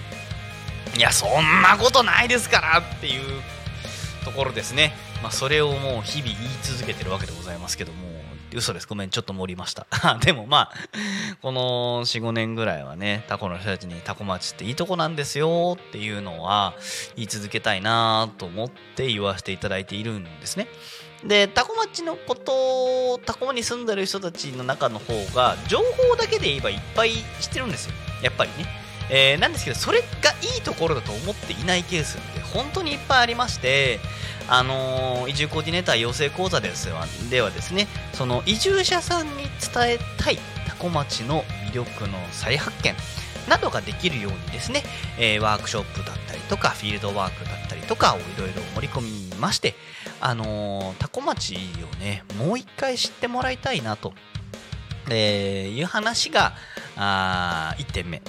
[0.97, 3.41] いやそんなことないですからっていう
[4.25, 8.08] ところですね、まあ、それをもう日々言い続けてるわけでございますけども。
[8.53, 8.87] 嘘です。
[8.87, 9.87] ごめんちょっと盛りました。
[10.21, 10.73] でもまあ
[11.41, 16.73] この45年ぐらいはねタコの人たちにタコ町っていいとこなんですよっていうのは
[17.15, 20.67] 言い続けたいなと思って言わせていただいているんですね。
[21.23, 27.93] でタコ町のことタコに住んでる人たちの中の方が情報だけで言えばいっぱい知ってるんですよ。
[28.21, 28.89] やっぱりね。
[29.09, 30.05] えーなんですけどそれが
[30.55, 33.99] いいところだと思っていないケースって本当にいっぱいありまして
[34.49, 39.43] あのー移住コーディネーター養成講座ですわではですねその移住者さんに
[39.73, 40.37] 伝えたい
[40.67, 42.95] タコ町の魅力の再発見
[43.47, 44.83] などができるようにですね、
[45.19, 49.75] えーワークショップだったりとかフィールドワークだったりとかをいろいろ盛り込みまして
[50.21, 54.13] あのータコ町をねもう一回知ってもらいたいなと、
[55.09, 56.53] えーいう話が
[56.95, 58.21] あ1点目。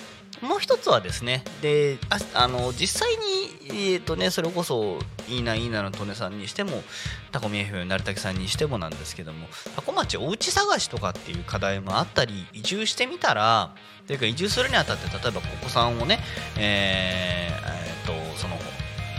[0.42, 6.82] もう一つはですねでああの実際に、えーとね、それこそいいないいなの利根さんにしても
[7.30, 13.74] タコミ FM 成竹さんにしてもなんですけどもタコ町おうち探しとかっていう課題もあったり移住してみたら
[14.06, 16.20] というか移住するにあたって例えばお子さんをね
[16.58, 17.79] えー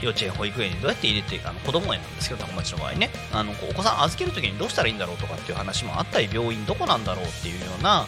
[0.01, 3.09] 幼稚園保育園にどうやって入れてあの子供園なんですけど多古町の場合ね。
[3.31, 8.07] あのお子さん預けるときにどうしたらいいんだろうとかっていう話もあったり病院どこなんだろうっていうような、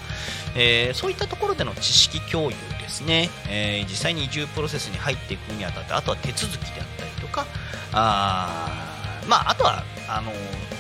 [0.55, 7.45] えーそういったところでの知識共有ですね、えー実際に移住プロセスに入っていくにあたってあとは手続きであったりとか
[7.91, 10.31] あまああとはあの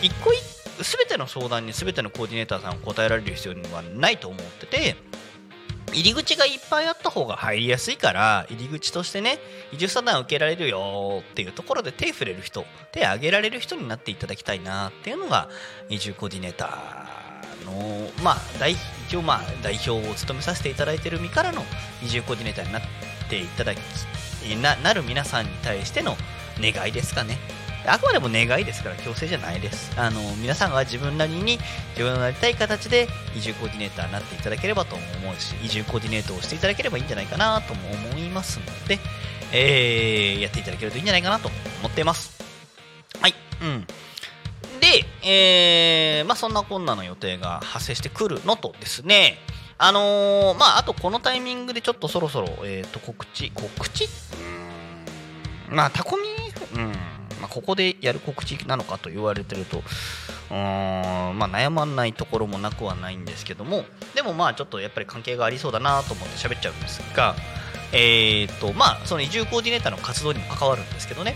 [0.01, 0.41] 一個一
[0.81, 4.95] 全ての相談に全てのコーディネーターさんが答えられる必要はないと思ってて
[5.93, 9.39] 入り口がいっぱいあった方が入りやすいから入り口としてね
[9.71, 15.49] 移住相談受けられるよっていうところで手触れる人手挙げられる人になっていただきたいなっていうのが
[15.89, 18.67] 移住コーディネーターのまあ
[19.07, 21.61] 一応まあ代表を務めさせていただいてる身からの
[22.03, 22.81] 移住コーディネーターになっ
[23.29, 23.79] ていただき
[24.61, 26.17] ななる皆さんに対しての
[26.59, 27.62] 願いですかね。
[27.85, 29.91] あくまでも願いですから強制じゃないです。
[29.99, 31.59] あの皆さんが自分なりに
[31.91, 38.99] 自分のなりたい形で移住コーディネーターになっていただければと思うし移住コーディネートをしていただければいいんじゃないかなとも思いますので、
[39.51, 41.49] えーやっていただけるといいんじゃないかなと
[41.81, 42.41] 思っています。
[43.19, 43.35] はい。
[43.61, 43.87] うん。
[44.79, 49.37] で、えーまあ、そんなこんなの予定が発生してくるのとですね
[49.77, 54.05] あのーまああとこのタイミングでちょっとそろそろ、えー、と告知告知？
[54.05, 55.75] うーん。
[55.75, 56.23] まあタコミ？
[56.75, 56.93] うん。
[57.43, 59.83] まあ、ここでやる告知なのかと言われてると
[60.49, 63.83] うんまあ悩まないところもなくはないんですけども
[64.15, 67.35] でもまあちょっとやっぱり関係がありそうだなと思って喋っちゃうんですが
[67.91, 71.35] えー、とまあその移住コーディネーターの活動にも関わるんですけどね。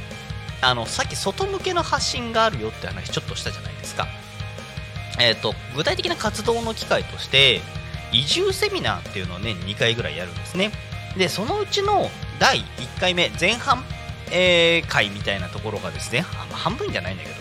[0.60, 4.08] あのさっき外向けの発信があるよって話ちょっとしたじゃないですか。
[5.20, 7.62] えー、と具体的な活動の機会として
[8.12, 10.72] 移住セミナーっていうのを年2回ぐらいやるんですね。
[11.16, 13.84] でそのうちの第1回目前半、
[14.32, 17.36] えー回みたいなところがですねあ半分じゃないんだけど、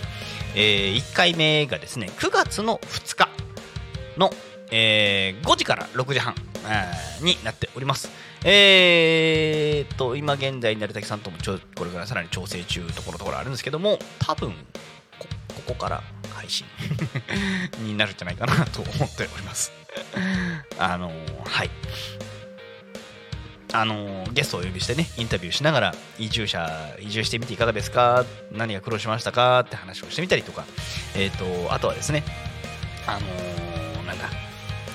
[0.55, 3.29] え1回目がですね9月の2日
[4.17, 4.31] の、
[4.71, 6.35] えー5時から6時半
[7.23, 8.11] になっております。
[8.45, 14.53] えー、と今現在成竹さんともちょこれからさらに調整中ところところあるんですけども多分
[15.19, 15.27] こ
[15.57, 16.65] ここから配信
[17.83, 19.73] になるんじゃないかなと思っております。
[20.79, 21.71] あのーはい。
[23.73, 26.69] あのゲストをお呼びしてねインタビューしながら移住者
[27.01, 30.65] 移住してみていかがですか何が苦労しましたかって話をしてみたりとか
[31.17, 32.23] えっ、とあとはですね
[33.07, 34.46] あのーなんだ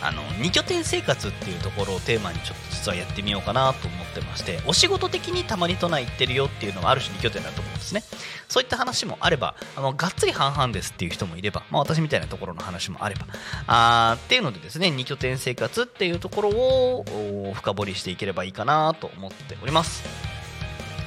[0.02, 8.04] あの2拠点生活っていうところをテーマにちょっと実はやってみようかなと思ってましてお仕事的にたまに都内行ってるよっていうのはある種2拠点だと思うんですね。
[8.48, 13.26] そういった話もあればあのがっつり半々ですっていう人もいれば、まあ、私みたいなところの話もあれば
[13.68, 20.04] あーっていうのでですね2拠点生活っていうところを深掘りしていければいいかなと思っております。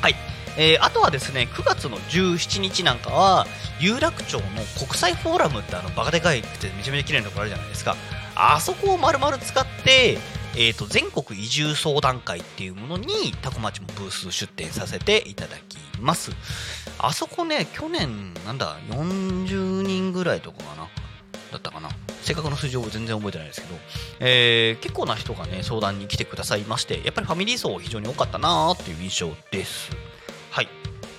[0.00, 0.14] はい。
[0.56, 3.46] えーあとはですね9月の17日なんかは
[3.80, 4.42] 有楽町の
[4.78, 7.96] 国際フォーラムってあのバカでかいくてめちゃめちゃ綺麗なところあるじゃないですか。
[8.36, 10.18] あそこを丸々使って、
[10.56, 16.32] えー、と全国移住相談会っていうものにタコ町もブース出展させていただきます。
[16.98, 20.88] あそこね去年なんだ40人ぐらいとかかな
[21.52, 21.88] だったかな。
[22.22, 23.74] 正確な数字を全然覚えてないですけど、
[24.20, 29.90] えー結構な人がね相談に来てくださいましてやっぱりファミリー層非常に多かったなーっていう印象です。
[30.50, 30.68] はい。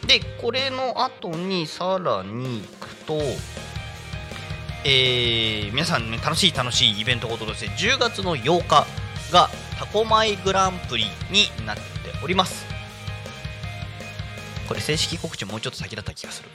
[0.07, 3.19] でこれの後にさらに行くと
[4.87, 8.85] えー皆さん、ね、楽しい楽しいイベントごととして10月の8日
[9.33, 11.81] がタコマイグランプリになって
[12.23, 12.74] おります。
[14.67, 16.49] これ正式告知もうちょっと先だった気がする。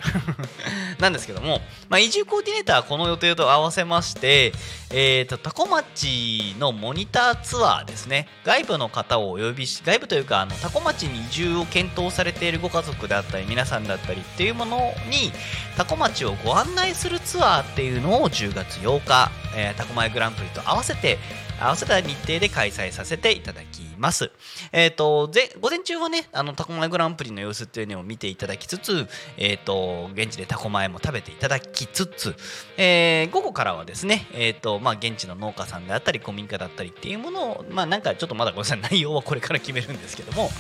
[0.98, 4.52] なんですけども、まあ、移住コーディネーターはこの予定と合わせまして、
[4.90, 8.28] えー、とタコ町のモニターツアーですね。
[8.44, 15.32] 外部の方をお呼びし外部というかあのタコ町に移住を検討されているご家族であったり皆さんだったりっていうものに
[15.76, 21.18] タコ町をご案内するツアーっていうのを10月8日、えータコマイグランプリと合わせて
[21.61, 24.30] 合わせた日程で開催させていただきます。
[24.72, 29.06] えっ、とぜ午前中はねあのタコマグランプリの様子っていうのを見ていただきつつ、
[29.36, 32.34] えっ、と現地でタコマイも食べていただきつつ、
[32.76, 40.50] えー午後からはですねえっ、とまあ現地の農家さんであったり古民家だったりっていうものをまあなんかちょっとまだごめんなさい内容はこれから決めるんですけども、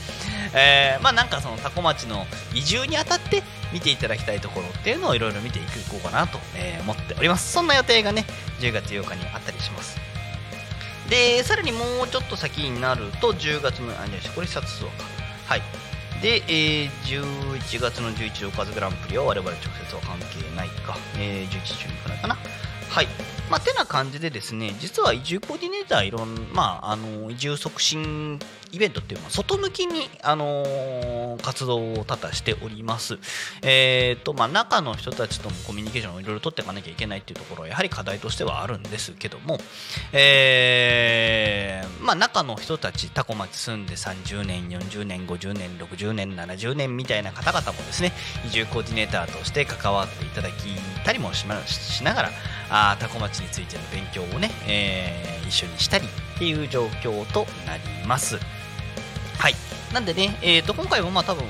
[0.54, 3.42] えーまあなんかそのタコ町の移住にあたって
[3.72, 8.24] 見ていただきたいところっていうのをいろいろ見ていこうかなと、え思っておりますそんな予定がね
[8.60, 10.09] 10月8日にあったりします
[11.10, 15.04] でさらにもうちょっと先になると10月のあじゃこれ視察ツアーか。
[15.46, 15.62] はい。
[16.22, 22.38] で、えー11月の11おかずグランプリは我々直接は関係ないか、えー、11時くらいかな。
[22.88, 23.08] はい。
[23.50, 28.38] まあ、てな感じでですね実は移住コーディネーターいろんまああの移住促進
[28.72, 33.18] イベントっていうのは外向きに、あのー活動を多々しております。
[33.62, 39.58] えーとまあ、中の人たちともコミュニケーションをいろいろ取っていかなきゃいけないっていうところはやはり課題としてはあるんですけども、
[40.12, 48.12] えーまあ、中の人たちタコ町住んで30年40年50年60年70年みたいな方々もですね
[48.46, 50.52] 移住コーディネーターとして関わっていただき
[51.04, 51.44] たりもし,、
[52.04, 52.30] ながら
[52.70, 58.38] あタコ町についての勉強をね、えー一緒にしたりっていう状況となります。
[59.38, 59.54] はい。
[59.92, 61.44] なんでね、えー、と今回もまあ多分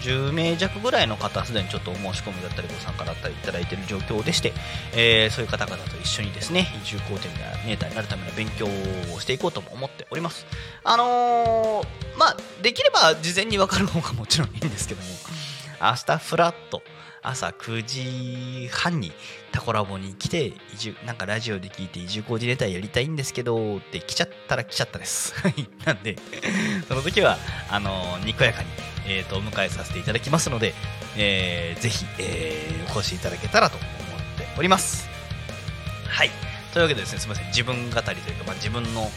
[0.00, 4.52] 10, 10名弱ぐらいの方すでにちょっとお申し込みだったりご参加だったりいただいている状況でして、
[4.94, 10.46] えーそういう方々と一緒にですね移住コーディネーターになるための勉強をしていこうとも思っております。
[10.84, 11.86] あのー
[12.16, 15.08] まあできれば事前に分かる方がもちろんいいんですけども
[15.80, 16.82] 明日フラット
[17.28, 19.10] 朝9時半に
[19.50, 20.52] タコラボに来て
[21.04, 25.34] なんかラジオで聞いて移住コーデーターやりたいんですけどって来ちゃったら来ちゃったです。
[25.34, 25.68] はい。
[25.84, 26.16] なんで
[26.86, 27.36] その時は
[27.68, 28.68] あのにこやかに、
[29.08, 30.72] えー、とお迎えさせていただきますので、
[31.16, 33.90] えーぜひ、えーお越しいただけたらと思っ
[34.38, 35.08] ております。
[36.08, 36.30] はい。
[36.72, 37.46] というわけでですねすみません。
[37.48, 39.10] 自分語りというか、まあ、自分の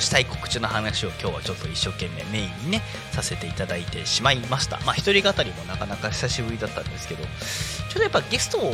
[0.00, 2.82] したい告知の話を今日はちょっと一生懸命メインにね
[3.12, 4.78] させていただいてしまいました。
[4.80, 8.70] まあ一人語りもなかなか久しぶりだったんですけどちょっとやっぱゲストを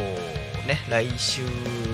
[0.66, 1.43] ね来週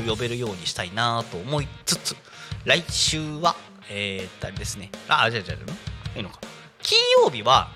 [0.06, 2.16] 呼べるようにしたいなと思いつつ
[2.64, 3.56] 来週は
[3.90, 4.90] えー、っとあれですね。
[5.08, 6.40] あじゃあじゃあいいのか。
[6.82, 7.70] 金曜日は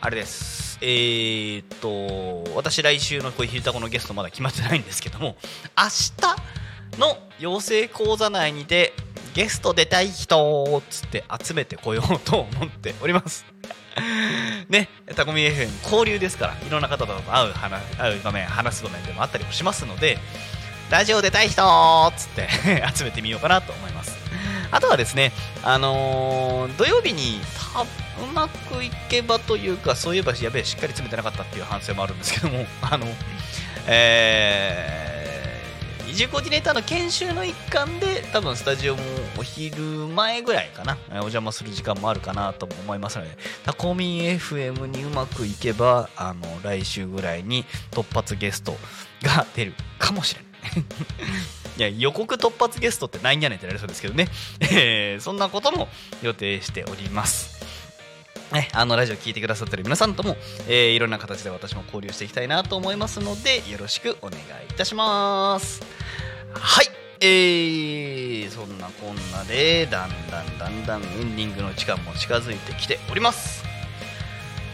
[0.00, 0.78] あれです。
[0.80, 5.36] えー、っと私来週のこういうひるたこのゲストまだ決まってないんですけども
[5.78, 5.84] 明
[6.18, 8.92] 日の養成講座内にて
[9.34, 13.44] ゲスト出たい人をつって集めてこようと思っております。
[14.68, 20.18] ねタコミ FM 交流ですからいろんな方と会う話会う場面話す場面でもあったりもしますので
[20.90, 21.62] ラジオ出たい人
[22.12, 22.48] っつって
[22.94, 24.16] 集めてみようかなと思います。
[24.70, 25.32] あとはですね
[25.62, 27.40] あのー土曜日に
[28.22, 33.06] うまくいけばというかそういえばやべえしっかり詰めてなかったっていう反省もあるんですけどもあの
[33.86, 35.13] えー
[36.14, 39.02] 移住コーディネーターの研修の一環で多分スタジオも
[39.36, 48.76] お昼前ぐらいかなお邪魔する時間もあるかなと思いますのでタコミン FM にうまくいけばあの来週ぐらいに突発ゲスト
[49.24, 50.50] が出るかもしれない。
[51.76, 54.28] いや予告突発ゲストってないんじゃねんってなりそうですけどね、
[54.70, 55.88] えーそんなことも
[56.22, 57.64] 予定しております。
[58.52, 60.36] ね、あのラジオ聞いてくださってる皆さんとも、
[60.68, 66.03] えーいろんな形で私も交流していきたいなと思いますのでよろしくお願いいたします。
[66.54, 66.86] はい、
[67.20, 73.64] えー、そんなこんなでだんだんだんだんエンディングの時間も近づいてきております。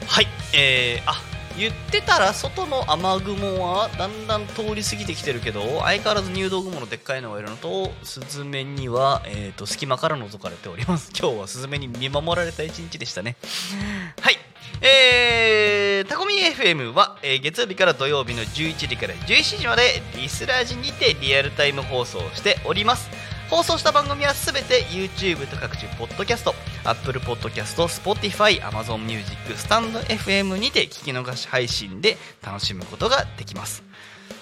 [0.07, 0.27] はい。
[0.53, 11.11] えー、あ言ってたら外の雨雲はだんだん通り過ぎてきてるけど相変わらず入道雲のでっかいのがいるのとスズメには、えー、と隙間から覗かれております。
[11.19, 13.37] 今日はスズメに見守られた一日でしたね。
[14.21, 14.39] はい。
[14.83, 23.11] えー、タコミ FM は、えー月曜日から土曜日の11時から17時までリスラジにてリアルタイム放送しております
[23.51, 33.83] 放送した番組はすべて YouTube と各種ポッドキャスト Apple Podcast、Spotify、Amazon Music、StandFM にて聞き逃し配信で楽しむことができます、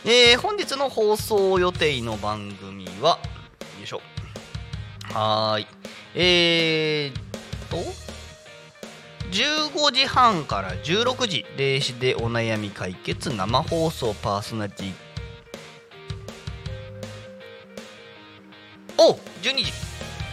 [0.04, 3.18] えー本日の放送予定の番組は
[3.78, 4.02] よいしょ。
[5.14, 5.66] はーい。
[6.14, 7.12] えー
[7.70, 7.78] と
[9.30, 14.92] 15時半から16時霊視でお悩み解決生放送パーソナリティ
[18.98, 19.72] お12時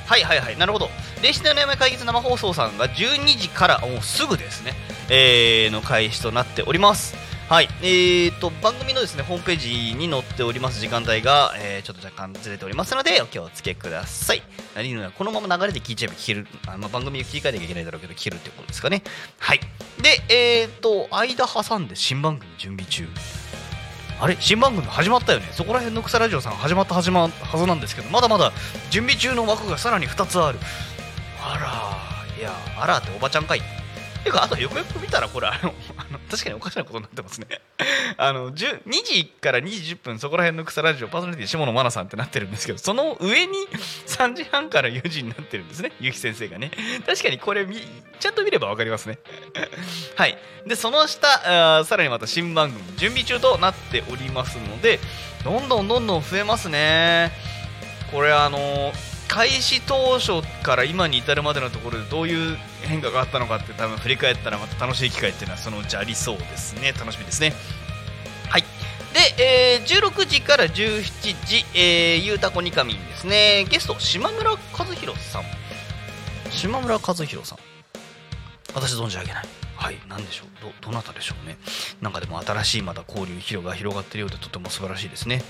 [0.08, 0.90] はいはいはいなるほど
[1.24, 4.74] 霊視でお悩み解決生放送さんが12時からもうすぐですね、
[5.10, 7.16] えーの開始となっております
[7.48, 14.42] はい、えーと番組のですねホームページに載っております時間帯が、えーちょっと若干ずれておりますのでお気をつけください。
[14.76, 19.04] 何言うのこのまま流れで聞いちゃえば聞ける、あまあ、番組を切り替えなきゃいけないだろうけど聞けるってことですかね。
[19.38, 19.60] はい。
[20.02, 23.08] で、えーと間挟んで新番組準備中。
[24.20, 25.50] あれ新番組始まったよね。
[25.52, 28.54] そこら辺の草ラジオさん始まった始まはずなんですけどまだまだ
[28.90, 30.60] 準備中の枠がさらに2つある。
[31.42, 33.62] あらいやあらっておばちゃんかい。
[34.26, 35.72] ていうかあとよくよく見たらこれあの
[36.30, 37.48] 確かにおかしなことになってますね。
[38.18, 43.54] あの2時から2時10分そこら辺の草ラジオパーソナリティ下野真奈さんってなってるんですけどその上に
[44.08, 46.72] 3時半から4時になってるんですねゆき先生がね。
[47.06, 47.68] 確かにこれ
[48.20, 49.20] ちゃんと見ればわかりますね。
[50.16, 50.38] はい。
[50.66, 55.00] でその下さらにまた新番組準備中となっておりますので
[55.44, 57.32] どんどんどんどん増えますね。
[58.12, 58.92] これあの
[59.28, 66.94] 開始当初から今に至るまでのところでどういう変化があったのかって多分振り返ったらまた楽しい機会っていうのはそのうちありそうですね。
[66.94, 67.54] 楽しみですね。
[68.50, 68.62] はい。
[69.14, 73.66] で、えー16時から17時、えー、ゆうたこにかみんですね。
[73.70, 75.44] ゲスト島村和弘さん。
[76.52, 77.60] 島村和弘さん。
[78.74, 79.65] 私存じ上げない。
[79.86, 80.00] はい。
[80.10, 80.48] 何でしょう？
[80.82, 81.58] どどなたでしょうね？
[82.02, 85.44] なんかでも新しいまた交流広が広がっているようでとても素晴らしいですね。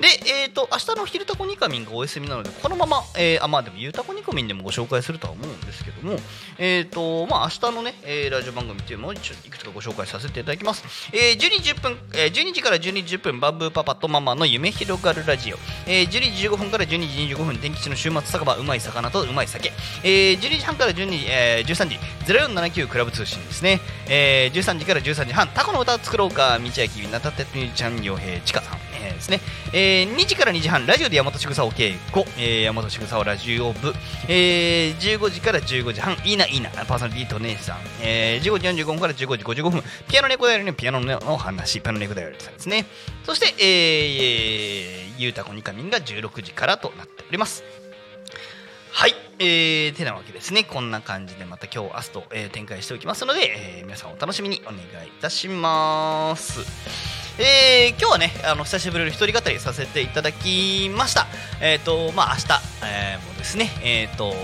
[0.00, 0.08] で
[0.42, 6.18] えっ、と明日の「昼タコニカミン」がお休みなのでこのまま、えーあまあでも「ゆうたこニカミン」でもご紹介するとは思うんですけども
[6.56, 19.70] えっ、とまあ明日のね、えーラジオ番組っていうのを一応いくつかご紹介させていただきます、えー、12時分、えー12時から12時10分バンブーパパとママの夢広がるラジオ、えー12時15分から12時25分天吉の週末酒場うまい魚とうまい酒、
[20.02, 21.98] えー12時半から12時、えー13時
[22.32, 29.40] 0479クラブ通信ですね、えー13時から13時半タコの歌を作ろうか道明なたてみちゃんよへちかさん、えーですね、
[29.72, 33.92] えー2時から2時半ラジオで山本渋沢お稽古、えー、山本渋沢ラジオ部、
[34.28, 42.86] えー15時から15時半いいないいなパーソナリティと姉さん、えー15時45分から15時55分ピアノ猫だよりのピアノの話ピアノ猫だよりさんですね。
[43.24, 47.81] そして、えー、ゆうたこにかみんが16時からとなっております。
[48.94, 50.64] はい、えー、てなわけですね。
[50.64, 56.60] こんな感じでまた今日、明日と、えー展開しておきますので、えー皆さんお楽しみにお願いいたします。
[57.40, 61.26] えー今日はね、あの久しぶりに一人語りさせていただきました。
[61.62, 64.34] えっ、と、まあ明日、えーもですね、えっ、と、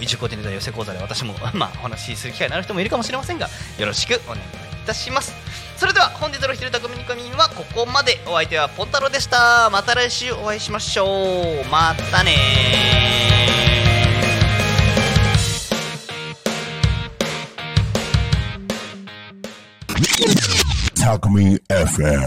[0.00, 4.42] 移住コーディネーター寄せ講座で私も、 まあ、お話しする機会になる人もいるかもしれませんが、よろしくお願いい
[4.86, 5.34] たします。
[5.82, 8.20] それでは本日の「ひるた組みにかみ」はここまで。
[8.24, 9.68] お相手はポタロでした。
[9.68, 11.68] また来週お会いしましょう。
[11.72, 21.02] またねー。
[21.02, 22.20] Talk Me FM.